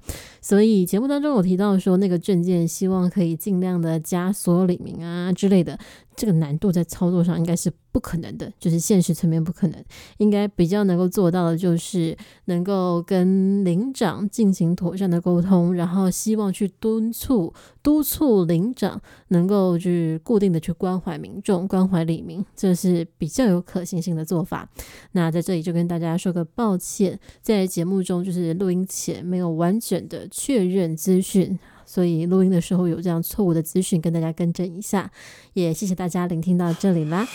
[0.49, 5.78] 所以节目当中有提到说，那个证件希望可以尽量的加所有里民啊之类的，
[6.16, 9.84] 这个难度在操作上应该是不可能的，就是现实层面不可能。
[10.16, 24.66] 应该比较能够做到的就是能够跟领长进行妥善的沟通，然后希望去敦促督促领长能够去固定的去关怀民众、关怀里民，这是比较有可行性的做法。
[25.12, 35.11] 那在这里就跟大家说个抱歉，在节目中就是录音前没有完整的确认资讯，所以录音的时候有这样错误的资讯跟大家更正一下，
[35.55, 37.26] 也谢谢大家聆听到这里啦。